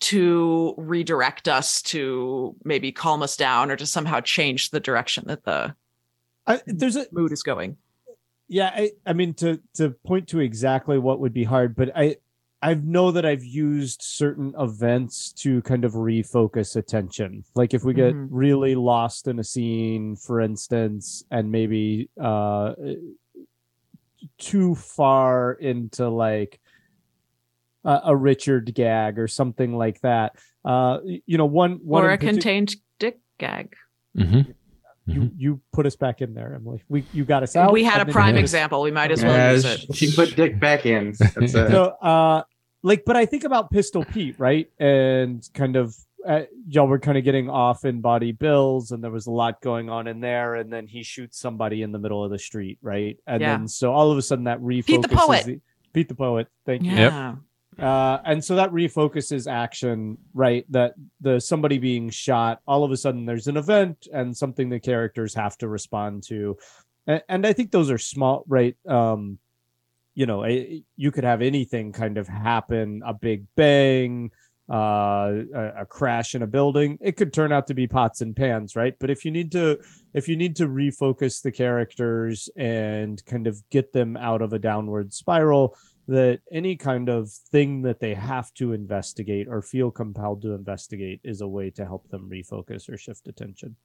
to 0.00 0.74
redirect 0.76 1.48
us 1.48 1.80
to 1.80 2.54
maybe 2.64 2.92
calm 2.92 3.22
us 3.22 3.36
down 3.36 3.70
or 3.70 3.76
to 3.76 3.86
somehow 3.86 4.20
change 4.20 4.70
the 4.70 4.80
direction 4.80 5.24
that 5.28 5.44
the 5.44 5.74
I, 6.46 6.60
there's 6.66 6.96
a 6.96 7.06
mood 7.12 7.32
is 7.32 7.42
going? 7.42 7.76
Yeah, 8.48 8.70
I, 8.74 8.92
I 9.06 9.12
mean 9.14 9.34
to 9.34 9.60
to 9.74 9.90
point 10.06 10.28
to 10.28 10.40
exactly 10.40 10.98
what 10.98 11.20
would 11.20 11.32
be 11.32 11.44
hard, 11.44 11.74
but 11.74 11.90
I 11.96 12.16
I 12.60 12.74
know 12.74 13.10
that 13.10 13.26
I've 13.26 13.44
used 13.44 14.02
certain 14.02 14.54
events 14.58 15.32
to 15.34 15.62
kind 15.62 15.84
of 15.84 15.92
refocus 15.92 16.76
attention. 16.76 17.44
Like 17.54 17.74
if 17.74 17.84
we 17.84 17.94
get 17.94 18.14
mm-hmm. 18.14 18.34
really 18.34 18.74
lost 18.74 19.28
in 19.28 19.38
a 19.38 19.44
scene, 19.44 20.16
for 20.16 20.40
instance, 20.40 21.24
and 21.30 21.50
maybe 21.50 22.10
uh 22.20 22.74
too 24.38 24.74
far 24.74 25.52
into 25.52 26.08
like 26.08 26.60
a, 27.84 28.00
a 28.06 28.16
Richard 28.16 28.74
gag 28.74 29.18
or 29.18 29.28
something 29.28 29.76
like 29.76 30.00
that. 30.00 30.36
Uh, 30.64 30.98
you 31.26 31.38
know, 31.38 31.46
one 31.46 31.80
one 31.82 32.04
or 32.04 32.10
a 32.10 32.18
contained 32.18 32.74
dick 32.98 33.20
gag. 33.38 33.76
Mm-hmm. 34.16 34.52
You 35.06 35.20
mm-hmm. 35.20 35.40
you 35.40 35.60
put 35.72 35.84
us 35.84 35.96
back 35.96 36.22
in 36.22 36.32
there, 36.32 36.54
Emily. 36.54 36.82
We 36.88 37.04
you 37.12 37.24
got 37.24 37.42
us 37.42 37.56
out. 37.56 37.72
We 37.72 37.84
had 37.84 38.06
a 38.06 38.10
prime 38.10 38.36
example. 38.36 38.80
We 38.80 38.90
might 38.90 39.10
as 39.10 39.22
well 39.22 39.34
yeah, 39.34 39.52
use 39.52 39.64
it. 39.64 39.94
She 39.94 40.10
put 40.14 40.34
Dick 40.34 40.58
back 40.58 40.86
in. 40.86 41.14
so, 41.46 41.96
uh, 42.00 42.42
like 42.84 43.02
but 43.04 43.16
i 43.16 43.26
think 43.26 43.42
about 43.42 43.72
pistol 43.72 44.04
pete 44.04 44.38
right 44.38 44.70
and 44.78 45.48
kind 45.54 45.74
of 45.74 45.96
uh, 46.26 46.42
y'all 46.68 46.86
were 46.86 46.98
kind 46.98 47.18
of 47.18 47.24
getting 47.24 47.50
off 47.50 47.84
in 47.84 48.00
body 48.00 48.32
bills 48.32 48.92
and 48.92 49.04
there 49.04 49.10
was 49.10 49.26
a 49.26 49.30
lot 49.30 49.60
going 49.60 49.90
on 49.90 50.06
in 50.06 50.20
there 50.20 50.54
and 50.54 50.72
then 50.72 50.86
he 50.86 51.02
shoots 51.02 51.38
somebody 51.38 51.82
in 51.82 51.92
the 51.92 51.98
middle 51.98 52.24
of 52.24 52.30
the 52.30 52.38
street 52.38 52.78
right 52.80 53.18
and 53.26 53.42
yeah. 53.42 53.58
then 53.58 53.68
so 53.68 53.92
all 53.92 54.10
of 54.10 54.16
a 54.16 54.22
sudden 54.22 54.44
that 54.44 54.58
refocuses 54.60 54.86
pete 54.86 55.02
the 55.02 55.08
poet 55.08 55.44
the, 55.44 55.60
pete 55.92 56.08
the 56.08 56.14
poet 56.14 56.46
thank 56.64 56.82
you 56.82 56.92
yeah. 56.92 57.34
Uh, 57.78 58.18
and 58.24 58.44
so 58.44 58.56
that 58.56 58.70
refocuses 58.70 59.50
action 59.50 60.18
right? 60.32 60.64
That 60.70 60.94
the 61.20 61.40
somebody 61.40 61.78
being 61.78 62.10
shot 62.10 62.60
all 62.66 62.84
of 62.84 62.90
a 62.90 62.96
sudden 62.96 63.26
there's 63.26 63.46
an 63.46 63.56
event 63.56 64.06
and 64.12 64.36
something 64.36 64.68
the 64.68 64.80
characters 64.80 65.34
have 65.34 65.56
to 65.58 65.68
respond 65.68 66.24
to. 66.24 66.56
And, 67.06 67.22
and 67.28 67.46
i 67.46 67.52
think 67.52 67.70
those 67.70 67.90
are 67.90 67.98
small 67.98 68.44
right? 68.48 68.76
Um 68.88 69.38
you 70.14 70.26
know 70.26 70.44
a, 70.44 70.82
you 70.96 71.10
could 71.10 71.24
have 71.24 71.42
anything 71.42 71.92
kind 71.92 72.18
of 72.18 72.28
happen 72.28 73.02
a 73.04 73.12
big 73.12 73.46
bang 73.56 74.30
uh, 74.70 75.42
a, 75.54 75.72
a, 75.80 75.86
crash 75.86 76.34
in 76.34 76.42
a 76.42 76.46
building. 76.46 76.96
It 77.02 77.18
could 77.18 77.34
turn 77.34 77.52
out 77.52 77.66
to 77.66 77.74
be 77.74 77.86
pots 77.86 78.22
and 78.22 78.34
pans 78.34 78.74
right? 78.74 78.94
But 78.98 79.10
if 79.10 79.24
you 79.24 79.30
need 79.30 79.52
to 79.52 79.78
if 80.14 80.26
you 80.26 80.36
need 80.36 80.56
to 80.56 80.68
refocus 80.68 81.42
the 81.42 81.52
characters 81.52 82.48
and 82.56 83.22
kind 83.26 83.46
of 83.46 83.62
get 83.70 83.92
them 83.92 84.16
out 84.16 84.40
of 84.40 84.52
a 84.52 84.58
downward 84.58 85.12
spiral 85.12 85.76
that 86.06 86.40
any 86.52 86.76
kind 86.76 87.08
of 87.08 87.30
thing 87.30 87.82
that 87.82 88.00
they 88.00 88.14
have 88.14 88.52
to 88.54 88.72
investigate 88.72 89.48
or 89.48 89.62
feel 89.62 89.90
compelled 89.90 90.42
to 90.42 90.52
investigate 90.52 91.20
is 91.24 91.40
a 91.40 91.48
way 91.48 91.70
to 91.70 91.84
help 91.84 92.08
them 92.10 92.28
refocus 92.30 92.88
or 92.88 92.96
shift 92.96 93.26
attention 93.28 93.76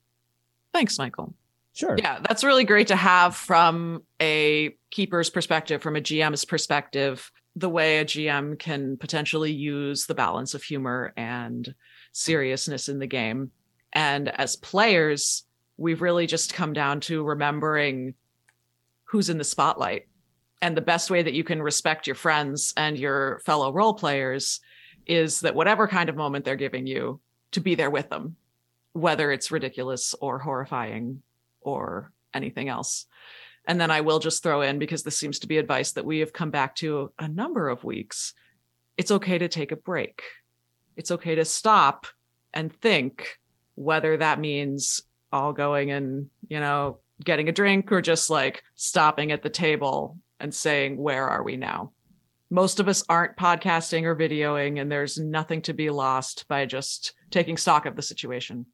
thanks 0.74 0.98
michael 0.98 1.34
Sure. 1.80 1.96
Yeah, 1.98 2.20
that's 2.28 2.44
really 2.44 2.66
great 2.66 2.88
to 2.88 2.96
have 2.98 3.38
from 3.38 4.04
a 4.22 4.76
keeper's 4.92 5.30
perspective, 5.30 5.82
from 5.82 5.96
a 5.96 6.02
GM's 6.02 6.44
perspective, 6.44 7.32
the 7.56 7.70
way 7.70 8.00
a 8.00 8.06
GM 8.06 8.60
can 8.60 8.98
potentially 8.98 9.54
use 9.54 10.06
the 10.06 10.14
balance 10.14 10.54
of 10.54 10.62
humor 10.62 11.14
and 11.16 11.74
seriousness 12.12 12.90
in 12.90 13.00
the 13.00 13.08
game. 13.08 13.52
And 13.94 14.28
as 14.28 14.58
players, 14.58 15.46
we've 15.78 16.02
really 16.02 16.28
just 16.28 16.54
come 16.54 16.74
down 16.74 17.00
to 17.00 17.24
remembering 17.24 18.16
who's 19.06 19.30
in 19.30 19.38
the 19.38 19.46
spotlight. 19.46 20.09
And 20.62 20.76
the 20.76 20.82
best 20.82 21.10
way 21.10 21.22
that 21.22 21.34
you 21.34 21.44
can 21.44 21.62
respect 21.62 22.08
your 22.08 22.16
friends 22.16 22.74
and 22.76 22.98
your 22.98 23.40
fellow 23.46 23.72
role 23.72 23.94
players 23.94 24.60
is 25.06 25.40
that 25.42 25.56
whatever 25.56 25.88
kind 25.88 26.10
of 26.10 26.16
moment 26.16 26.46
they're 26.46 26.56
giving 26.56 26.86
you, 26.86 27.20
to 27.52 27.62
be 27.62 27.76
there 27.76 27.90
with 27.90 28.10
them, 28.10 28.36
whether 28.94 29.32
it's 29.32 29.52
ridiculous 29.52 30.14
or 30.22 30.38
horrifying 30.38 31.22
or 31.62 32.12
anything 32.34 32.70
else. 32.70 33.06
And 33.66 33.80
then 33.80 33.90
I 33.90 34.02
will 34.02 34.20
just 34.20 34.44
throw 34.44 34.62
in, 34.62 34.80
because 34.80 35.04
this 35.04 35.18
seems 35.18 35.40
to 35.40 35.48
be 35.48 35.58
advice 35.58 35.94
that 35.94 36.06
we 36.06 36.20
have 36.20 36.34
come 36.34 36.52
back 36.52 36.76
to 36.76 37.12
a 37.18 37.28
number 37.28 37.70
of 37.70 37.84
weeks 37.84 38.34
it's 39.00 39.12
okay 39.12 39.38
to 39.38 39.48
take 39.48 39.72
a 39.72 39.78
break. 39.78 40.24
It's 40.98 41.10
okay 41.10 41.36
to 41.36 41.46
stop 41.46 42.06
and 42.54 42.70
think 42.82 43.40
whether 43.76 44.18
that 44.18 44.42
means 44.42 45.02
all 45.32 45.54
going 45.54 45.90
and, 45.90 46.30
you 46.50 46.60
know, 46.60 47.00
getting 47.24 47.48
a 47.48 47.54
drink 47.54 47.94
or 47.94 48.02
just 48.02 48.30
like 48.30 48.62
stopping 48.76 49.32
at 49.32 49.42
the 49.42 49.50
table 49.50 50.18
and 50.40 50.54
saying, 50.54 50.98
where 50.98 51.28
are 51.28 51.44
we 51.44 51.58
now? 51.58 51.92
Most 52.50 52.80
of 52.80 52.88
us 52.88 53.04
aren't 53.08 53.38
podcasting 53.38 54.04
or 54.04 54.16
videoing, 54.16 54.82
and 54.82 54.92
there's 54.92 55.18
nothing 55.20 55.62
to 55.64 55.74
be 55.74 55.90
lost 55.90 56.48
by 56.48 56.66
just 56.66 57.14
taking 57.30 57.58
stock 57.58 57.86
of 57.86 57.96
the 57.96 58.02
situation. 58.02 58.66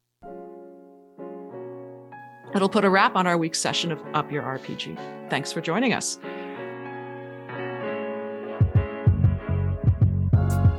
It'll 2.54 2.70
put 2.70 2.86
a 2.86 2.90
wrap 2.90 3.16
on 3.16 3.26
our 3.26 3.36
week's 3.36 3.58
session 3.58 3.92
of 3.92 4.02
Up 4.14 4.32
Your 4.32 4.42
RPG. 4.42 5.28
Thanks 5.28 5.52
for 5.52 5.60
joining 5.60 5.92
us. 5.92 6.18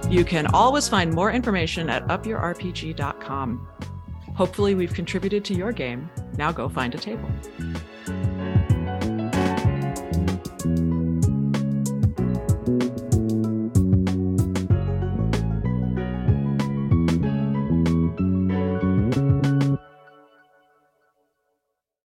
You 0.10 0.24
can 0.24 0.48
always 0.48 0.88
find 0.88 1.14
more 1.14 1.32
information 1.32 1.90
at 1.90 2.08
upyourrpg.com. 2.08 3.68
Hopefully, 4.36 4.74
we've 4.74 4.94
contributed 4.94 5.44
to 5.46 5.54
your 5.54 5.72
game. 5.72 6.10
Now 6.38 6.52
go 6.52 6.70
find 6.70 6.96
a 6.96 6.98
table. 6.98 7.30